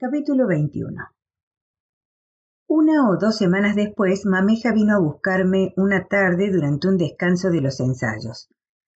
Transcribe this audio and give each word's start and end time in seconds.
Capítulo 0.00 0.46
21 0.46 0.94
Una 2.68 3.10
o 3.10 3.16
dos 3.16 3.36
semanas 3.36 3.74
después, 3.74 4.26
Mameja 4.26 4.70
vino 4.72 4.94
a 4.94 5.00
buscarme 5.00 5.74
una 5.76 6.06
tarde 6.06 6.52
durante 6.52 6.86
un 6.86 6.96
descanso 6.96 7.50
de 7.50 7.60
los 7.60 7.80
ensayos, 7.80 8.48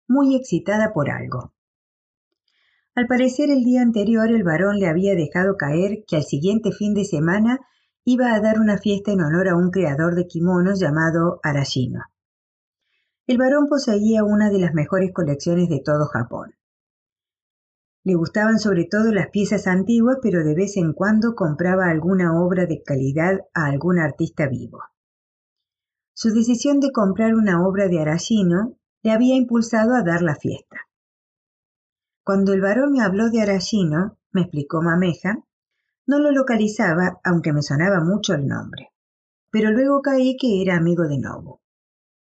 muy 0.06 0.36
excitada 0.36 0.92
por 0.92 1.08
algo. 1.08 1.54
Al 2.94 3.06
parecer 3.06 3.48
el 3.48 3.64
día 3.64 3.80
anterior 3.80 4.28
el 4.28 4.44
varón 4.44 4.76
le 4.78 4.88
había 4.88 5.14
dejado 5.14 5.56
caer 5.56 6.04
que 6.06 6.16
al 6.16 6.24
siguiente 6.24 6.70
fin 6.70 6.92
de 6.92 7.06
semana 7.06 7.60
iba 8.04 8.34
a 8.34 8.40
dar 8.40 8.60
una 8.60 8.76
fiesta 8.76 9.10
en 9.10 9.22
honor 9.22 9.48
a 9.48 9.56
un 9.56 9.70
creador 9.70 10.14
de 10.14 10.26
kimonos 10.26 10.78
llamado 10.78 11.40
Arashino. 11.42 12.02
El 13.26 13.38
varón 13.38 13.68
poseía 13.68 14.22
una 14.22 14.50
de 14.50 14.58
las 14.58 14.74
mejores 14.74 15.14
colecciones 15.14 15.70
de 15.70 15.80
todo 15.82 16.04
Japón. 16.04 16.52
Le 18.02 18.14
gustaban 18.14 18.58
sobre 18.58 18.86
todo 18.86 19.12
las 19.12 19.28
piezas 19.28 19.66
antiguas, 19.66 20.18
pero 20.22 20.42
de 20.42 20.54
vez 20.54 20.76
en 20.76 20.92
cuando 20.94 21.34
compraba 21.34 21.90
alguna 21.90 22.40
obra 22.40 22.66
de 22.66 22.82
calidad 22.82 23.40
a 23.52 23.66
algún 23.66 23.98
artista 23.98 24.48
vivo. 24.48 24.80
Su 26.14 26.30
decisión 26.32 26.80
de 26.80 26.92
comprar 26.92 27.34
una 27.34 27.66
obra 27.66 27.88
de 27.88 28.00
Arashino 28.00 28.76
le 29.02 29.10
había 29.10 29.36
impulsado 29.36 29.94
a 29.94 30.02
dar 30.02 30.22
la 30.22 30.34
fiesta. 30.34 30.76
Cuando 32.24 32.52
el 32.52 32.60
varón 32.60 32.92
me 32.92 33.02
habló 33.02 33.30
de 33.30 33.42
Arashino, 33.42 34.18
me 34.32 34.42
explicó 34.42 34.82
Mameja, 34.82 35.44
no 36.06 36.18
lo 36.18 36.32
localizaba, 36.32 37.20
aunque 37.22 37.52
me 37.52 37.62
sonaba 37.62 38.00
mucho 38.00 38.34
el 38.34 38.46
nombre. 38.46 38.92
Pero 39.50 39.70
luego 39.70 40.00
caí 40.00 40.36
que 40.36 40.62
era 40.62 40.76
amigo 40.76 41.06
de 41.06 41.18
Nobu. 41.18 41.60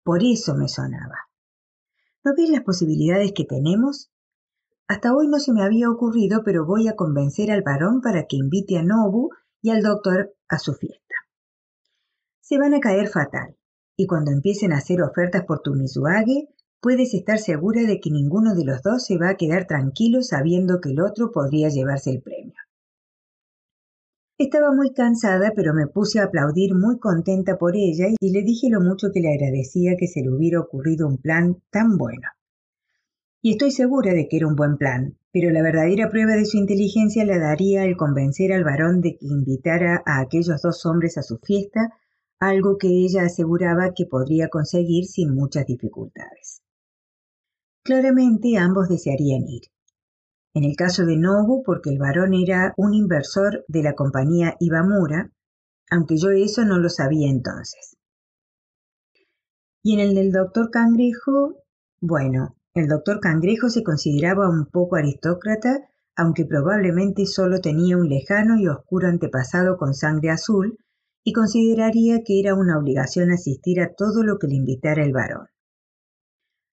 Por 0.03 0.23
eso 0.23 0.55
me 0.55 0.67
sonaba. 0.67 1.29
¿No 2.23 2.33
ves 2.35 2.49
las 2.49 2.61
posibilidades 2.61 3.31
que 3.33 3.45
tenemos? 3.45 4.10
Hasta 4.91 5.15
hoy 5.15 5.29
no 5.29 5.39
se 5.39 5.53
me 5.53 5.63
había 5.63 5.89
ocurrido, 5.89 6.43
pero 6.43 6.65
voy 6.65 6.89
a 6.89 6.97
convencer 6.97 7.49
al 7.49 7.61
varón 7.61 8.01
para 8.01 8.25
que 8.25 8.35
invite 8.35 8.77
a 8.77 8.83
Nobu 8.83 9.29
y 9.61 9.69
al 9.69 9.81
doctor 9.81 10.33
a 10.49 10.59
su 10.59 10.73
fiesta. 10.73 11.15
Se 12.41 12.57
van 12.57 12.73
a 12.73 12.81
caer 12.81 13.07
fatal, 13.07 13.55
y 13.95 14.05
cuando 14.05 14.31
empiecen 14.31 14.73
a 14.73 14.79
hacer 14.79 15.01
ofertas 15.01 15.45
por 15.45 15.61
tu 15.61 15.75
Mizuage, 15.75 16.49
puedes 16.81 17.13
estar 17.13 17.39
segura 17.39 17.83
de 17.83 18.01
que 18.01 18.11
ninguno 18.11 18.53
de 18.53 18.65
los 18.65 18.81
dos 18.81 19.05
se 19.05 19.17
va 19.17 19.29
a 19.29 19.37
quedar 19.37 19.65
tranquilo 19.65 20.23
sabiendo 20.23 20.81
que 20.81 20.89
el 20.89 20.99
otro 20.99 21.31
podría 21.31 21.69
llevarse 21.69 22.09
el 22.09 22.21
premio. 22.21 22.59
Estaba 24.37 24.73
muy 24.73 24.91
cansada, 24.91 25.53
pero 25.55 25.73
me 25.73 25.87
puse 25.87 26.19
a 26.19 26.25
aplaudir 26.25 26.75
muy 26.75 26.99
contenta 26.99 27.57
por 27.57 27.77
ella 27.77 28.07
y 28.19 28.31
le 28.33 28.41
dije 28.41 28.67
lo 28.69 28.81
mucho 28.81 29.07
que 29.13 29.21
le 29.21 29.31
agradecía 29.31 29.95
que 29.97 30.07
se 30.07 30.19
le 30.19 30.31
hubiera 30.31 30.59
ocurrido 30.59 31.07
un 31.07 31.17
plan 31.17 31.63
tan 31.69 31.95
bueno 31.95 32.27
y 33.41 33.51
estoy 33.51 33.71
segura 33.71 34.13
de 34.13 34.27
que 34.27 34.37
era 34.37 34.47
un 34.47 34.55
buen 34.55 34.77
plan, 34.77 35.17
pero 35.31 35.49
la 35.49 35.63
verdadera 35.63 36.09
prueba 36.09 36.33
de 36.33 36.45
su 36.45 36.57
inteligencia 36.57 37.25
la 37.25 37.39
daría 37.39 37.85
el 37.85 37.97
convencer 37.97 38.53
al 38.53 38.63
varón 38.63 39.01
de 39.01 39.17
que 39.17 39.25
invitara 39.25 40.03
a 40.05 40.19
aquellos 40.19 40.61
dos 40.61 40.85
hombres 40.85 41.17
a 41.17 41.23
su 41.23 41.39
fiesta, 41.39 41.97
algo 42.39 42.77
que 42.77 42.87
ella 42.87 43.23
aseguraba 43.23 43.93
que 43.95 44.05
podría 44.05 44.49
conseguir 44.49 45.05
sin 45.05 45.33
muchas 45.33 45.65
dificultades. 45.65 46.61
Claramente 47.83 48.57
ambos 48.57 48.89
desearían 48.89 49.47
ir. 49.47 49.63
En 50.53 50.63
el 50.63 50.75
caso 50.75 51.05
de 51.05 51.17
Nobu, 51.17 51.63
porque 51.63 51.89
el 51.89 51.97
varón 51.97 52.33
era 52.33 52.73
un 52.77 52.93
inversor 52.93 53.65
de 53.67 53.81
la 53.81 53.93
compañía 53.93 54.55
Ibamura, 54.59 55.31
aunque 55.89 56.17
yo 56.17 56.29
eso 56.29 56.63
no 56.63 56.77
lo 56.77 56.89
sabía 56.89 57.29
entonces. 57.29 57.97
Y 59.81 59.93
en 59.93 59.99
el 59.99 60.13
del 60.13 60.31
doctor 60.31 60.69
Cangrejo, 60.69 61.55
bueno, 62.01 62.55
el 62.73 62.87
doctor 62.87 63.19
Cangrejo 63.19 63.69
se 63.69 63.83
consideraba 63.83 64.49
un 64.49 64.65
poco 64.65 64.95
aristócrata, 64.95 65.89
aunque 66.15 66.45
probablemente 66.45 67.25
solo 67.25 67.59
tenía 67.59 67.97
un 67.97 68.07
lejano 68.07 68.57
y 68.57 68.67
oscuro 68.67 69.07
antepasado 69.09 69.77
con 69.77 69.93
sangre 69.93 70.29
azul, 70.29 70.77
y 71.23 71.33
consideraría 71.33 72.23
que 72.23 72.39
era 72.39 72.55
una 72.55 72.79
obligación 72.79 73.31
asistir 73.31 73.81
a 73.81 73.93
todo 73.93 74.23
lo 74.23 74.39
que 74.39 74.47
le 74.47 74.55
invitara 74.55 75.03
el 75.03 75.11
varón. 75.11 75.47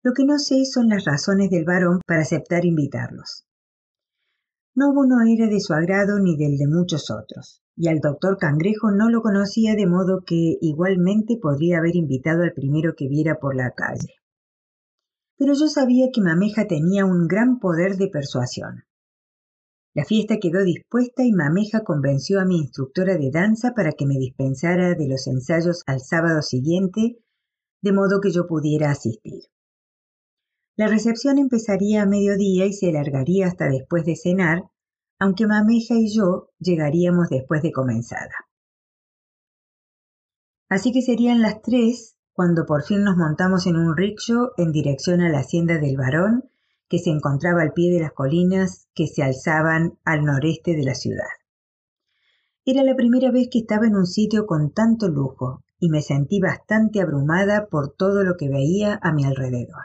Lo 0.03 0.12
que 0.12 0.25
no 0.25 0.38
sé 0.38 0.65
son 0.65 0.88
las 0.88 1.04
razones 1.04 1.49
del 1.50 1.65
varón 1.65 2.00
para 2.06 2.22
aceptar 2.22 2.65
invitarlos. 2.65 3.47
Nobu 4.75 5.06
no 5.06 5.22
era 5.22 5.47
de 5.47 5.60
su 5.60 5.72
agrado 5.72 6.19
ni 6.19 6.37
del 6.37 6.59
de 6.59 6.66
muchos 6.66 7.10
otros, 7.10 7.62
y 7.77 7.88
al 7.88 8.00
doctor 8.00 8.37
Cangrejo 8.37 8.91
no 8.91 9.09
lo 9.09 9.22
conocía 9.22 9.77
de 9.77 9.87
modo 9.87 10.25
que 10.27 10.59
igualmente 10.60 11.38
podría 11.41 11.78
haber 11.78 11.94
invitado 11.94 12.43
al 12.43 12.53
primero 12.53 12.94
que 12.97 13.09
viera 13.09 13.37
por 13.37 13.54
la 13.54 13.71
calle 13.71 14.16
pero 15.44 15.59
yo 15.59 15.69
sabía 15.69 16.09
que 16.10 16.22
Mameja 16.22 16.66
tenía 16.66 17.05
un 17.05 17.28
gran 17.28 17.59
poder 17.59 17.99
de 17.99 18.09
persuasión. 18.09 18.84
La 19.93 20.06
fiesta 20.06 20.38
quedó 20.38 20.65
dispuesta 20.65 21.22
y 21.22 21.32
Mameja 21.32 21.84
convenció 21.84 22.41
a 22.41 22.47
mi 22.47 22.56
instructora 22.56 23.19
de 23.19 23.31
danza 23.31 23.75
para 23.75 23.93
que 23.93 24.06
me 24.06 24.15
dispensara 24.15 24.94
de 24.94 25.06
los 25.06 25.27
ensayos 25.27 25.83
al 25.87 26.00
sábado 26.00 26.41
siguiente, 26.41 27.19
de 27.83 27.93
modo 27.93 28.22
que 28.22 28.31
yo 28.31 28.47
pudiera 28.47 28.91
asistir. 28.91 29.43
La 30.77 30.88
recepción 30.88 31.37
empezaría 31.37 32.00
a 32.00 32.06
mediodía 32.06 32.65
y 32.65 32.72
se 32.72 32.88
alargaría 32.88 33.47
hasta 33.47 33.69
después 33.69 34.06
de 34.06 34.16
cenar, 34.16 34.62
aunque 35.21 35.47
Mameja 35.47 35.93
y 35.94 36.09
yo 36.09 36.49
llegaríamos 36.59 37.28
después 37.28 37.60
de 37.60 37.71
comenzada. 37.71 38.49
Así 40.71 40.91
que 40.91 41.03
serían 41.03 41.43
las 41.43 41.60
tres 41.60 42.14
cuando 42.34 42.67
por 42.67 42.83
fin 42.83 43.05
nos 43.05 43.17
montamos 43.17 43.67
en 43.67 43.77
un 43.77 43.97
rickshaw 43.97 44.50
en 44.56 44.72
dirección 44.72 45.21
a 45.21 45.28
la 45.28 45.39
hacienda 45.39 45.78
del 45.78 45.97
varón, 45.97 46.50
que 46.89 46.99
se 46.99 47.11
encontraba 47.11 47.62
al 47.62 47.72
pie 47.72 47.93
de 47.93 48.00
las 48.00 48.12
colinas 48.12 48.89
que 48.93 49.06
se 49.06 49.22
alzaban 49.22 49.99
al 50.05 50.25
noreste 50.25 50.75
de 50.75 50.83
la 50.83 50.95
ciudad. 50.95 51.31
Era 52.67 52.83
la 52.83 52.97
primera 52.97 53.31
vez 53.31 53.49
que 53.50 53.61
estaba 53.61 53.87
en 53.87 53.95
un 53.95 54.06
sitio 54.06 54.47
con 54.47 54.72
tanto 54.72 55.09
lujo 55.09 55.62
y 55.78 55.91
me 55.91 56.03
sentí 56.03 56.41
bastante 56.41 57.00
abrumada 57.00 57.67
por 57.67 57.95
todo 57.95 58.25
lo 58.25 58.37
que 58.37 58.49
veía 58.49 58.99
a 59.03 59.12
mi 59.12 59.25
alrededor. 59.25 59.84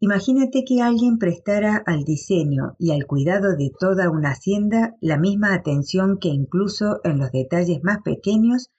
Imagínate 0.00 0.64
que 0.64 0.82
alguien 0.82 1.18
prestara 1.18 1.82
al 1.86 2.04
diseño 2.04 2.76
y 2.78 2.90
al 2.90 3.06
cuidado 3.06 3.56
de 3.56 3.72
toda 3.78 4.10
una 4.10 4.32
hacienda 4.32 4.96
la 5.00 5.16
misma 5.16 5.54
atención 5.54 6.18
que 6.18 6.28
incluso 6.28 7.00
en 7.04 7.18
los 7.18 7.32
detalles 7.32 7.82
más 7.82 8.02
pequeños 8.02 8.70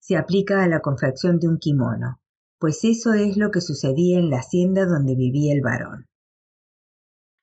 se 0.00 0.16
aplica 0.16 0.62
a 0.62 0.68
la 0.68 0.80
confección 0.80 1.38
de 1.38 1.48
un 1.48 1.58
kimono, 1.58 2.20
pues 2.58 2.84
eso 2.84 3.12
es 3.14 3.36
lo 3.36 3.50
que 3.50 3.60
sucedía 3.60 4.18
en 4.18 4.30
la 4.30 4.38
hacienda 4.38 4.86
donde 4.86 5.14
vivía 5.14 5.52
el 5.52 5.60
varón. 5.62 6.06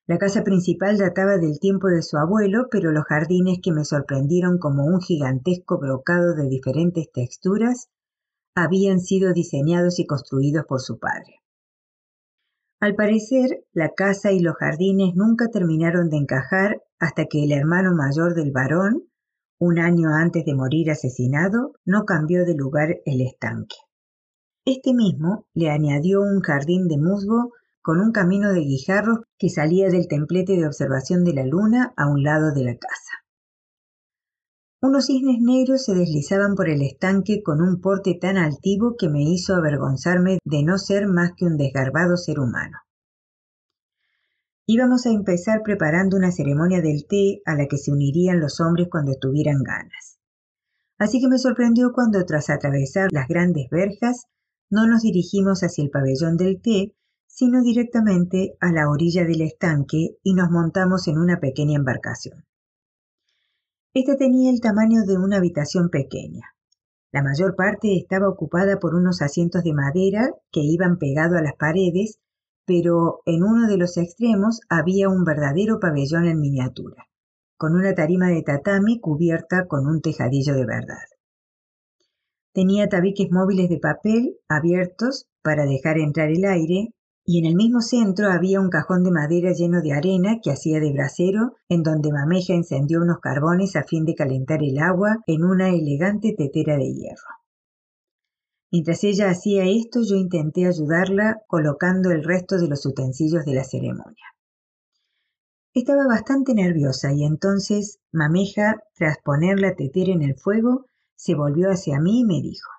La 0.06 0.16
casa 0.16 0.42
principal 0.42 0.96
databa 0.96 1.36
del 1.36 1.60
tiempo 1.60 1.88
de 1.88 2.02
su 2.02 2.16
abuelo, 2.16 2.68
pero 2.70 2.92
los 2.92 3.04
jardines 3.04 3.58
que 3.62 3.72
me 3.72 3.84
sorprendieron 3.84 4.58
como 4.58 4.86
un 4.86 5.00
gigantesco 5.00 5.78
brocado 5.78 6.34
de 6.34 6.48
diferentes 6.48 7.10
texturas 7.12 7.88
habían 8.54 9.00
sido 9.00 9.32
diseñados 9.32 9.98
y 9.98 10.06
construidos 10.06 10.64
por 10.66 10.80
su 10.80 10.98
padre. 10.98 11.42
Al 12.80 12.94
parecer, 12.94 13.64
la 13.72 13.90
casa 13.90 14.32
y 14.32 14.40
los 14.40 14.54
jardines 14.54 15.14
nunca 15.14 15.48
terminaron 15.48 16.08
de 16.10 16.16
encajar 16.16 16.82
hasta 16.98 17.26
que 17.26 17.44
el 17.44 17.52
hermano 17.52 17.92
mayor 17.94 18.34
del 18.34 18.52
varón, 18.52 19.02
un 19.60 19.78
año 19.78 20.10
antes 20.14 20.44
de 20.44 20.54
morir 20.54 20.90
asesinado, 20.90 21.72
no 21.84 22.04
cambió 22.04 22.44
de 22.44 22.54
lugar 22.54 22.96
el 23.04 23.20
estanque. 23.20 23.76
Este 24.64 24.94
mismo 24.94 25.46
le 25.54 25.70
añadió 25.70 26.20
un 26.20 26.40
jardín 26.40 26.88
de 26.88 26.98
musgo 26.98 27.52
con 27.82 28.00
un 28.00 28.12
camino 28.12 28.52
de 28.52 28.60
guijarros 28.60 29.20
que 29.38 29.48
salía 29.48 29.88
del 29.88 30.08
templete 30.08 30.56
de 30.56 30.66
observación 30.66 31.24
de 31.24 31.32
la 31.32 31.44
luna 31.44 31.92
a 31.96 32.06
un 32.06 32.22
lado 32.22 32.52
de 32.52 32.64
la 32.64 32.76
casa. 32.76 33.24
Unos 34.80 35.06
cisnes 35.06 35.40
negros 35.40 35.84
se 35.84 35.94
deslizaban 35.94 36.54
por 36.54 36.68
el 36.68 36.82
estanque 36.82 37.42
con 37.42 37.60
un 37.60 37.80
porte 37.80 38.16
tan 38.20 38.36
altivo 38.36 38.94
que 38.96 39.08
me 39.08 39.22
hizo 39.22 39.54
avergonzarme 39.54 40.38
de 40.44 40.62
no 40.62 40.78
ser 40.78 41.08
más 41.08 41.32
que 41.36 41.46
un 41.46 41.56
desgarbado 41.56 42.16
ser 42.16 42.38
humano. 42.38 42.78
Íbamos 44.70 45.06
a 45.06 45.10
empezar 45.10 45.62
preparando 45.62 46.18
una 46.18 46.30
ceremonia 46.30 46.82
del 46.82 47.06
té 47.06 47.40
a 47.46 47.54
la 47.54 47.66
que 47.68 47.78
se 47.78 47.90
unirían 47.90 48.38
los 48.38 48.60
hombres 48.60 48.88
cuando 48.90 49.14
tuvieran 49.14 49.62
ganas. 49.62 50.18
Así 50.98 51.22
que 51.22 51.28
me 51.28 51.38
sorprendió 51.38 51.92
cuando 51.94 52.22
tras 52.26 52.50
atravesar 52.50 53.08
las 53.10 53.28
grandes 53.28 53.70
verjas 53.70 54.26
no 54.68 54.86
nos 54.86 55.00
dirigimos 55.00 55.62
hacia 55.62 55.84
el 55.84 55.88
pabellón 55.88 56.36
del 56.36 56.60
té, 56.60 56.94
sino 57.26 57.62
directamente 57.62 58.58
a 58.60 58.70
la 58.70 58.90
orilla 58.90 59.24
del 59.24 59.40
estanque 59.40 60.18
y 60.22 60.34
nos 60.34 60.50
montamos 60.50 61.08
en 61.08 61.16
una 61.16 61.40
pequeña 61.40 61.78
embarcación. 61.78 62.44
Esta 63.94 64.16
tenía 64.16 64.50
el 64.50 64.60
tamaño 64.60 65.06
de 65.06 65.16
una 65.16 65.38
habitación 65.38 65.88
pequeña. 65.88 66.44
La 67.10 67.22
mayor 67.22 67.56
parte 67.56 67.96
estaba 67.96 68.28
ocupada 68.28 68.78
por 68.78 68.94
unos 68.94 69.22
asientos 69.22 69.64
de 69.64 69.72
madera 69.72 70.34
que 70.52 70.60
iban 70.60 70.98
pegados 70.98 71.38
a 71.38 71.42
las 71.42 71.56
paredes 71.56 72.18
pero 72.68 73.22
en 73.24 73.42
uno 73.42 73.66
de 73.66 73.78
los 73.78 73.96
extremos 73.96 74.60
había 74.68 75.08
un 75.08 75.24
verdadero 75.24 75.80
pabellón 75.80 76.26
en 76.26 76.38
miniatura, 76.38 77.08
con 77.56 77.74
una 77.74 77.94
tarima 77.94 78.28
de 78.28 78.42
tatami 78.42 79.00
cubierta 79.00 79.66
con 79.66 79.86
un 79.86 80.02
tejadillo 80.02 80.54
de 80.54 80.66
verdad. 80.66 81.06
Tenía 82.52 82.86
tabiques 82.90 83.30
móviles 83.30 83.70
de 83.70 83.78
papel 83.78 84.36
abiertos 84.50 85.26
para 85.42 85.64
dejar 85.64 85.96
entrar 85.96 86.28
el 86.28 86.44
aire 86.44 86.92
y 87.24 87.38
en 87.38 87.46
el 87.46 87.56
mismo 87.56 87.80
centro 87.80 88.30
había 88.30 88.60
un 88.60 88.68
cajón 88.68 89.02
de 89.02 89.12
madera 89.12 89.52
lleno 89.52 89.80
de 89.80 89.94
arena 89.94 90.40
que 90.42 90.50
hacía 90.50 90.78
de 90.78 90.92
brasero, 90.92 91.54
en 91.70 91.82
donde 91.82 92.12
Mameja 92.12 92.52
encendió 92.52 93.00
unos 93.00 93.20
carbones 93.20 93.76
a 93.76 93.84
fin 93.84 94.04
de 94.04 94.14
calentar 94.14 94.62
el 94.62 94.78
agua 94.78 95.18
en 95.26 95.42
una 95.42 95.70
elegante 95.70 96.34
tetera 96.36 96.76
de 96.76 96.92
hierro. 96.92 97.38
Mientras 98.70 99.02
ella 99.04 99.30
hacía 99.30 99.64
esto, 99.64 100.00
yo 100.02 100.16
intenté 100.16 100.66
ayudarla 100.66 101.42
colocando 101.46 102.10
el 102.10 102.22
resto 102.22 102.58
de 102.58 102.68
los 102.68 102.84
utensilios 102.84 103.44
de 103.44 103.54
la 103.54 103.64
ceremonia. 103.64 104.24
Estaba 105.72 106.06
bastante 106.06 106.54
nerviosa 106.54 107.12
y 107.12 107.24
entonces 107.24 108.00
Mameja, 108.12 108.82
tras 108.94 109.18
poner 109.24 109.60
la 109.60 109.74
tetera 109.74 110.12
en 110.12 110.22
el 110.22 110.34
fuego, 110.34 110.86
se 111.16 111.34
volvió 111.34 111.70
hacia 111.70 112.00
mí 112.00 112.20
y 112.20 112.24
me 112.24 112.42
dijo, 112.42 112.70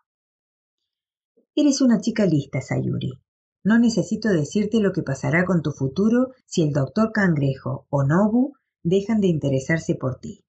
Eres 1.56 1.82
una 1.82 2.00
chica 2.00 2.26
lista, 2.26 2.62
Sayuri. 2.62 3.20
No 3.64 3.80
necesito 3.80 4.30
decirte 4.30 4.80
lo 4.80 4.94
que 4.94 5.04
pasará 5.04 5.44
con 5.44 5.62
tu 5.62 5.72
futuro 5.72 6.32
si 6.46 6.62
el 6.62 6.72
doctor 6.72 7.12
Cangrejo 7.12 7.86
o 7.90 8.04
Nobu 8.04 8.54
dejan 8.84 9.20
de 9.22 9.28
interesarse 9.28 9.96
por 9.96 10.20
ti. 10.20 10.46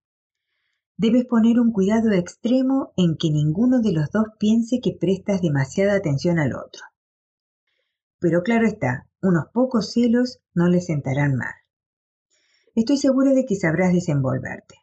Debes 1.02 1.24
poner 1.24 1.58
un 1.58 1.72
cuidado 1.72 2.12
extremo 2.12 2.92
en 2.94 3.16
que 3.16 3.30
ninguno 3.30 3.80
de 3.80 3.90
los 3.90 4.10
dos 4.10 4.26
piense 4.38 4.80
que 4.82 4.94
prestas 5.00 5.40
demasiada 5.40 5.94
atención 5.94 6.38
al 6.38 6.52
otro. 6.52 6.82
Pero 8.18 8.42
claro 8.42 8.66
está, 8.66 9.08
unos 9.22 9.46
pocos 9.50 9.92
celos 9.92 10.40
no 10.52 10.68
le 10.68 10.82
sentarán 10.82 11.36
mal. 11.36 11.54
Estoy 12.74 12.98
segura 12.98 13.32
de 13.32 13.46
que 13.46 13.56
sabrás 13.56 13.94
desenvolverte. 13.94 14.74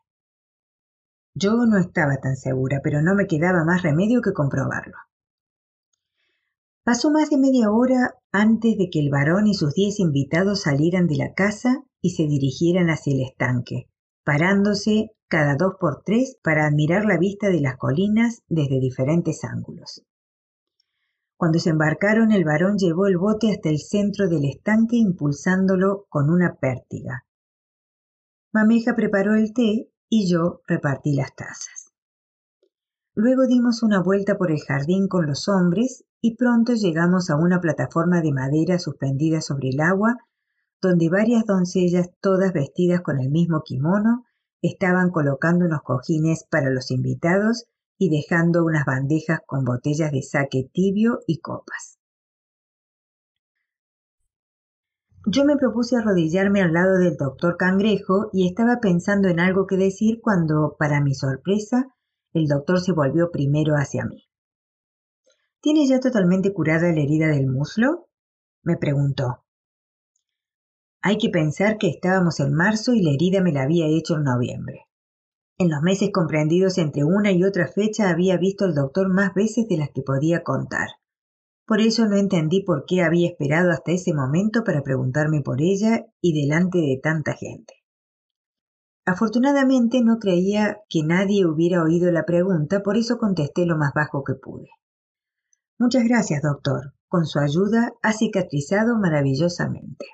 Yo 1.36 1.52
no 1.68 1.78
estaba 1.78 2.18
tan 2.18 2.36
segura, 2.36 2.80
pero 2.84 3.04
no 3.04 3.14
me 3.14 3.28
quedaba 3.28 3.64
más 3.64 3.84
remedio 3.84 4.22
que 4.22 4.34
comprobarlo. 4.34 4.98
Pasó 6.84 7.12
más 7.12 7.30
de 7.30 7.38
media 7.38 7.70
hora 7.70 8.16
antes 8.32 8.76
de 8.76 8.90
que 8.90 9.02
el 9.02 9.12
varón 9.12 9.46
y 9.46 9.54
sus 9.54 9.76
diez 9.76 10.00
invitados 10.00 10.62
salieran 10.62 11.06
de 11.06 11.18
la 11.18 11.36
casa 11.36 11.84
y 12.02 12.16
se 12.16 12.24
dirigieran 12.24 12.90
hacia 12.90 13.14
el 13.14 13.22
estanque, 13.22 13.92
parándose 14.24 15.12
cada 15.28 15.56
dos 15.56 15.76
por 15.80 16.04
tres 16.04 16.38
para 16.42 16.66
admirar 16.66 17.06
la 17.06 17.18
vista 17.18 17.50
de 17.50 17.62
las 17.62 17.78
colinas 17.78 18.44
desde 18.48 18.80
diferentes 18.80 19.44
ángulos. 19.44 20.04
Cuando 21.36 21.60
se 21.60 21.70
embarcaron, 21.70 22.32
el 22.32 22.46
varón 22.46 22.78
llevó 22.78 23.08
el 23.08 23.18
bote 23.18 23.52
hasta 23.52 23.70
el 23.70 23.80
centro 23.80 24.28
del 24.28 24.46
estanque 24.46 24.96
impulsándolo 24.96 26.06
con 26.10 26.30
una 26.30 26.56
pértiga. 26.56 27.26
Mameja 28.54 28.96
preparó 28.96 29.36
el 29.36 29.54
té 29.54 29.92
y 30.10 30.28
yo 30.28 30.62
repartí 30.66 31.14
las 31.14 31.36
tazas. 31.36 31.94
Luego 33.14 33.46
dimos 33.46 33.84
una 33.84 34.02
vuelta 34.02 34.38
por 34.38 34.52
el 34.52 34.62
jardín 34.62 35.08
con 35.08 35.28
los 35.28 35.48
hombres 35.48 36.06
y 36.22 36.36
pronto 36.36 36.74
llegamos 36.74 37.30
a 37.30 37.36
una 37.36 37.60
plataforma 37.60 38.22
de 38.22 38.32
madera 38.32 38.80
suspendida 38.80 39.42
sobre 39.42 39.70
el 39.70 39.80
agua, 39.80 40.18
donde 40.82 41.10
varias 41.10 41.46
doncellas, 41.46 42.10
todas 42.22 42.54
vestidas 42.54 43.02
con 43.02 43.20
el 43.20 43.30
mismo 43.30 43.62
kimono, 43.64 44.26
estaban 44.62 45.12
colocando 45.12 45.66
unos 45.66 45.82
cojines 45.82 46.46
para 46.50 46.70
los 46.70 46.92
invitados 46.92 47.66
y 47.98 48.10
dejando 48.10 48.64
unas 48.64 48.86
bandejas 48.86 49.40
con 49.46 49.66
botellas 49.66 50.12
de 50.12 50.22
saque 50.22 50.70
tibio 50.72 51.20
y 51.28 51.40
copas. 51.40 51.98
Yo 55.26 55.44
me 55.44 55.58
propuse 55.58 55.98
arrodillarme 55.98 56.62
al 56.62 56.72
lado 56.72 56.98
del 56.98 57.18
doctor 57.18 57.58
Cangrejo 57.58 58.30
y 58.32 58.48
estaba 58.48 58.80
pensando 58.80 59.28
en 59.28 59.42
algo 59.42 59.68
que 59.68 59.76
decir 59.76 60.22
cuando, 60.22 60.78
para 60.80 61.02
mi 61.02 61.14
sorpresa, 61.16 61.94
el 62.32 62.48
doctor 62.48 62.80
se 62.80 62.94
volvió 62.94 63.30
primero 63.30 63.74
hacia 63.74 64.06
mí. 64.06 64.30
¿Tiene 65.60 65.86
ya 65.86 66.00
totalmente 66.00 66.54
curada 66.54 66.94
la 66.94 67.02
herida 67.02 67.28
del 67.28 67.48
muslo? 67.48 68.08
me 68.64 68.78
preguntó. 68.78 69.44
Hay 71.02 71.18
que 71.18 71.30
pensar 71.30 71.78
que 71.78 71.88
estábamos 71.90 72.40
en 72.40 72.54
marzo 72.54 72.94
y 72.94 73.02
la 73.02 73.12
herida 73.12 73.42
me 73.42 73.52
la 73.52 73.64
había 73.64 73.88
hecho 73.88 74.16
en 74.16 74.24
noviembre. 74.24 74.88
En 75.60 75.70
los 75.70 75.82
meses 75.82 76.10
comprendidos 76.14 76.78
entre 76.78 77.04
una 77.04 77.32
y 77.32 77.44
otra 77.44 77.68
fecha 77.68 78.10
había 78.10 78.38
visto 78.38 78.66
al 78.66 78.76
doctor 78.76 79.10
más 79.10 79.34
veces 79.34 79.68
de 79.68 79.78
las 79.78 79.90
que 79.90 80.04
podía 80.04 80.44
contar. 80.44 80.88
Por 81.66 81.82
eso 81.82 82.08
no 82.08 82.16
entendí 82.16 82.62
por 82.64 82.86
qué 82.86 83.02
había 83.02 83.28
esperado 83.28 83.72
hasta 83.72 83.92
ese 83.92 84.14
momento 84.14 84.64
para 84.64 84.84
preguntarme 84.84 85.42
por 85.42 85.62
ella 85.62 86.06
y 86.22 86.40
delante 86.40 86.78
de 86.78 87.00
tanta 87.02 87.34
gente. 87.34 87.74
Afortunadamente 89.06 90.02
no 90.02 90.20
creía 90.20 90.78
que 90.90 91.02
nadie 91.04 91.46
hubiera 91.46 91.82
oído 91.82 92.12
la 92.12 92.26
pregunta, 92.26 92.84
por 92.84 92.98
eso 92.98 93.18
contesté 93.18 93.66
lo 93.66 93.78
más 93.78 93.94
bajo 93.94 94.24
que 94.24 94.34
pude. 94.34 94.70
Muchas 95.80 96.04
gracias, 96.04 96.42
doctor. 96.42 96.94
Con 97.08 97.26
su 97.26 97.40
ayuda 97.40 97.94
ha 98.02 98.14
cicatrizado 98.14 98.98
maravillosamente. 98.98 100.06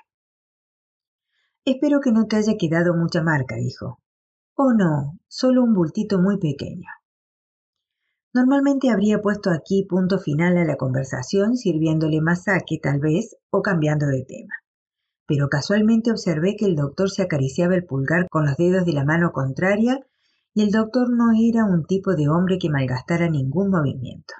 Espero 1.66 2.00
que 2.00 2.12
no 2.12 2.26
te 2.26 2.36
haya 2.36 2.58
quedado 2.58 2.94
mucha 2.94 3.22
marca, 3.22 3.56
dijo. 3.56 3.98
Oh, 4.54 4.74
no, 4.74 5.18
solo 5.28 5.62
un 5.62 5.72
bultito 5.72 6.18
muy 6.18 6.38
pequeño. 6.38 6.88
Normalmente 8.34 8.90
habría 8.90 9.22
puesto 9.22 9.50
aquí 9.50 9.86
punto 9.88 10.18
final 10.18 10.58
a 10.58 10.64
la 10.64 10.76
conversación 10.76 11.56
sirviéndole 11.56 12.20
más 12.20 12.44
saque 12.44 12.78
tal 12.82 13.00
vez 13.00 13.36
o 13.48 13.62
cambiando 13.62 14.06
de 14.06 14.24
tema. 14.24 14.52
Pero 15.26 15.48
casualmente 15.48 16.10
observé 16.10 16.54
que 16.56 16.66
el 16.66 16.76
doctor 16.76 17.10
se 17.10 17.22
acariciaba 17.22 17.76
el 17.76 17.86
pulgar 17.86 18.28
con 18.28 18.44
los 18.44 18.58
dedos 18.58 18.84
de 18.84 18.92
la 18.92 19.04
mano 19.04 19.32
contraria 19.32 20.00
y 20.52 20.62
el 20.62 20.70
doctor 20.70 21.08
no 21.10 21.32
era 21.32 21.64
un 21.64 21.86
tipo 21.86 22.14
de 22.14 22.28
hombre 22.28 22.58
que 22.58 22.68
malgastara 22.68 23.30
ningún 23.30 23.70
movimiento. 23.70 24.34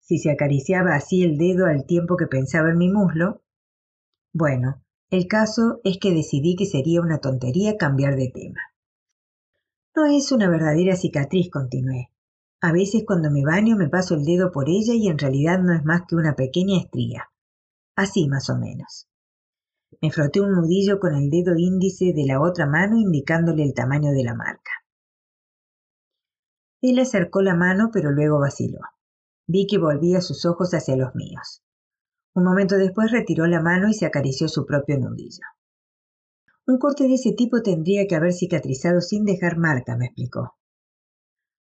Si 0.00 0.18
se 0.18 0.30
acariciaba 0.30 0.94
así 0.94 1.22
el 1.22 1.38
dedo 1.38 1.64
al 1.66 1.86
tiempo 1.86 2.16
que 2.16 2.26
pensaba 2.26 2.70
en 2.70 2.76
mi 2.76 2.92
muslo, 2.92 3.42
bueno, 4.34 4.82
el 5.10 5.28
caso 5.28 5.80
es 5.84 5.98
que 5.98 6.12
decidí 6.12 6.56
que 6.56 6.66
sería 6.66 7.00
una 7.00 7.18
tontería 7.18 7.76
cambiar 7.76 8.16
de 8.16 8.28
tema. 8.28 8.60
No 9.94 10.04
es 10.06 10.32
una 10.32 10.50
verdadera 10.50 10.96
cicatriz, 10.96 11.48
continué. 11.50 12.10
A 12.60 12.72
veces 12.72 13.04
cuando 13.06 13.30
me 13.30 13.44
baño 13.44 13.76
me 13.76 13.88
paso 13.88 14.14
el 14.14 14.24
dedo 14.24 14.50
por 14.50 14.68
ella 14.68 14.94
y 14.94 15.08
en 15.08 15.18
realidad 15.18 15.60
no 15.60 15.72
es 15.74 15.84
más 15.84 16.02
que 16.08 16.16
una 16.16 16.34
pequeña 16.34 16.78
estría. 16.78 17.30
Así 17.94 18.28
más 18.28 18.50
o 18.50 18.58
menos. 18.58 19.08
Me 20.02 20.10
froté 20.10 20.40
un 20.40 20.52
nudillo 20.52 20.98
con 20.98 21.14
el 21.14 21.30
dedo 21.30 21.54
índice 21.56 22.12
de 22.12 22.26
la 22.26 22.40
otra 22.40 22.66
mano 22.66 22.98
indicándole 22.98 23.62
el 23.62 23.74
tamaño 23.74 24.10
de 24.10 24.24
la 24.24 24.34
marca. 24.34 24.72
Él 26.82 26.98
acercó 26.98 27.40
la 27.42 27.54
mano 27.54 27.90
pero 27.92 28.10
luego 28.10 28.40
vaciló. 28.40 28.80
Vi 29.46 29.66
que 29.66 29.78
volvía 29.78 30.20
sus 30.20 30.44
ojos 30.44 30.74
hacia 30.74 30.96
los 30.96 31.14
míos. 31.14 31.62
Un 32.36 32.44
momento 32.44 32.76
después 32.76 33.12
retiró 33.12 33.46
la 33.46 33.62
mano 33.62 33.88
y 33.88 33.94
se 33.94 34.04
acarició 34.04 34.46
su 34.46 34.66
propio 34.66 34.98
nudillo. 34.98 35.42
Un 36.66 36.78
corte 36.78 37.04
de 37.04 37.14
ese 37.14 37.32
tipo 37.32 37.62
tendría 37.62 38.06
que 38.06 38.14
haber 38.14 38.34
cicatrizado 38.34 39.00
sin 39.00 39.24
dejar 39.24 39.56
marca, 39.56 39.96
me 39.96 40.04
explicó. 40.04 40.54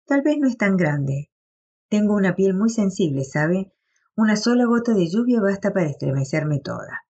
Tal 0.06 0.22
vez 0.22 0.38
no 0.38 0.46
es 0.46 0.56
tan 0.56 0.76
grande. 0.76 1.32
Tengo 1.88 2.14
una 2.14 2.36
piel 2.36 2.54
muy 2.54 2.70
sensible, 2.70 3.24
¿sabe? 3.24 3.72
Una 4.16 4.36
sola 4.36 4.64
gota 4.66 4.94
de 4.94 5.08
lluvia 5.08 5.40
basta 5.40 5.72
para 5.72 5.90
estremecerme 5.90 6.60
toda. 6.60 7.06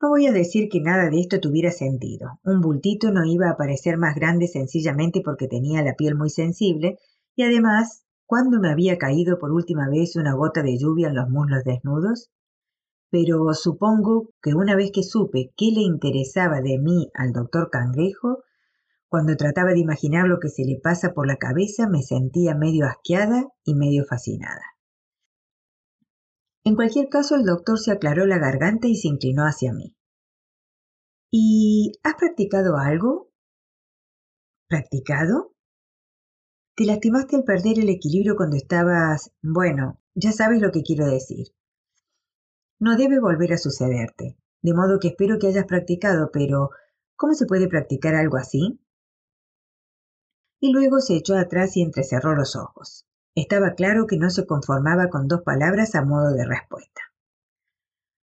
No 0.00 0.08
voy 0.08 0.26
a 0.26 0.32
decir 0.32 0.70
que 0.70 0.80
nada 0.80 1.10
de 1.10 1.20
esto 1.20 1.38
tuviera 1.38 1.70
sentido. 1.70 2.40
Un 2.44 2.62
bultito 2.62 3.10
no 3.10 3.26
iba 3.26 3.50
a 3.50 3.58
parecer 3.58 3.98
más 3.98 4.14
grande 4.14 4.48
sencillamente 4.48 5.20
porque 5.22 5.48
tenía 5.48 5.82
la 5.82 5.96
piel 5.96 6.14
muy 6.14 6.30
sensible 6.30 6.98
y 7.36 7.42
además, 7.42 8.03
¿cuándo 8.26 8.60
me 8.60 8.70
había 8.70 8.98
caído 8.98 9.38
por 9.38 9.52
última 9.52 9.88
vez 9.88 10.16
una 10.16 10.34
gota 10.34 10.62
de 10.62 10.78
lluvia 10.78 11.08
en 11.08 11.14
los 11.14 11.28
muslos 11.28 11.64
desnudos? 11.64 12.30
Pero 13.10 13.52
supongo 13.54 14.30
que 14.42 14.54
una 14.54 14.76
vez 14.76 14.90
que 14.92 15.02
supe 15.02 15.52
qué 15.56 15.66
le 15.72 15.82
interesaba 15.82 16.60
de 16.60 16.78
mí 16.78 17.10
al 17.14 17.32
doctor 17.32 17.70
Cangrejo, 17.70 18.42
cuando 19.08 19.36
trataba 19.36 19.70
de 19.70 19.78
imaginar 19.78 20.26
lo 20.26 20.40
que 20.40 20.48
se 20.48 20.64
le 20.64 20.80
pasa 20.82 21.12
por 21.12 21.26
la 21.26 21.36
cabeza, 21.36 21.88
me 21.88 22.02
sentía 22.02 22.56
medio 22.56 22.86
asqueada 22.86 23.46
y 23.64 23.74
medio 23.74 24.04
fascinada. 24.04 24.74
En 26.64 26.74
cualquier 26.74 27.08
caso, 27.08 27.36
el 27.36 27.44
doctor 27.44 27.78
se 27.78 27.92
aclaró 27.92 28.26
la 28.26 28.38
garganta 28.38 28.88
y 28.88 28.96
se 28.96 29.08
inclinó 29.08 29.44
hacia 29.44 29.72
mí. 29.72 29.94
¿Y 31.30 31.92
has 32.02 32.14
practicado 32.14 32.76
algo? 32.76 33.30
¿Practicado? 34.66 35.53
Te 36.74 36.84
lastimaste 36.84 37.36
al 37.36 37.44
perder 37.44 37.78
el 37.78 37.88
equilibrio 37.88 38.36
cuando 38.36 38.56
estabas... 38.56 39.32
Bueno, 39.42 40.00
ya 40.14 40.32
sabes 40.32 40.60
lo 40.60 40.72
que 40.72 40.82
quiero 40.82 41.06
decir. 41.06 41.48
No 42.80 42.96
debe 42.96 43.20
volver 43.20 43.52
a 43.52 43.58
sucederte, 43.58 44.36
de 44.62 44.74
modo 44.74 44.98
que 44.98 45.08
espero 45.08 45.38
que 45.38 45.48
hayas 45.48 45.66
practicado, 45.66 46.30
pero 46.32 46.70
¿cómo 47.16 47.34
se 47.34 47.46
puede 47.46 47.68
practicar 47.68 48.14
algo 48.14 48.36
así? 48.36 48.80
y 50.64 50.72
luego 50.72 51.00
se 51.00 51.14
echó 51.14 51.36
atrás 51.36 51.76
y 51.76 51.82
entrecerró 51.82 52.34
los 52.34 52.56
ojos. 52.56 53.04
Estaba 53.34 53.74
claro 53.74 54.06
que 54.06 54.16
no 54.16 54.30
se 54.30 54.46
conformaba 54.46 55.10
con 55.10 55.28
dos 55.28 55.42
palabras 55.42 55.94
a 55.94 56.02
modo 56.02 56.32
de 56.32 56.46
respuesta. 56.46 57.02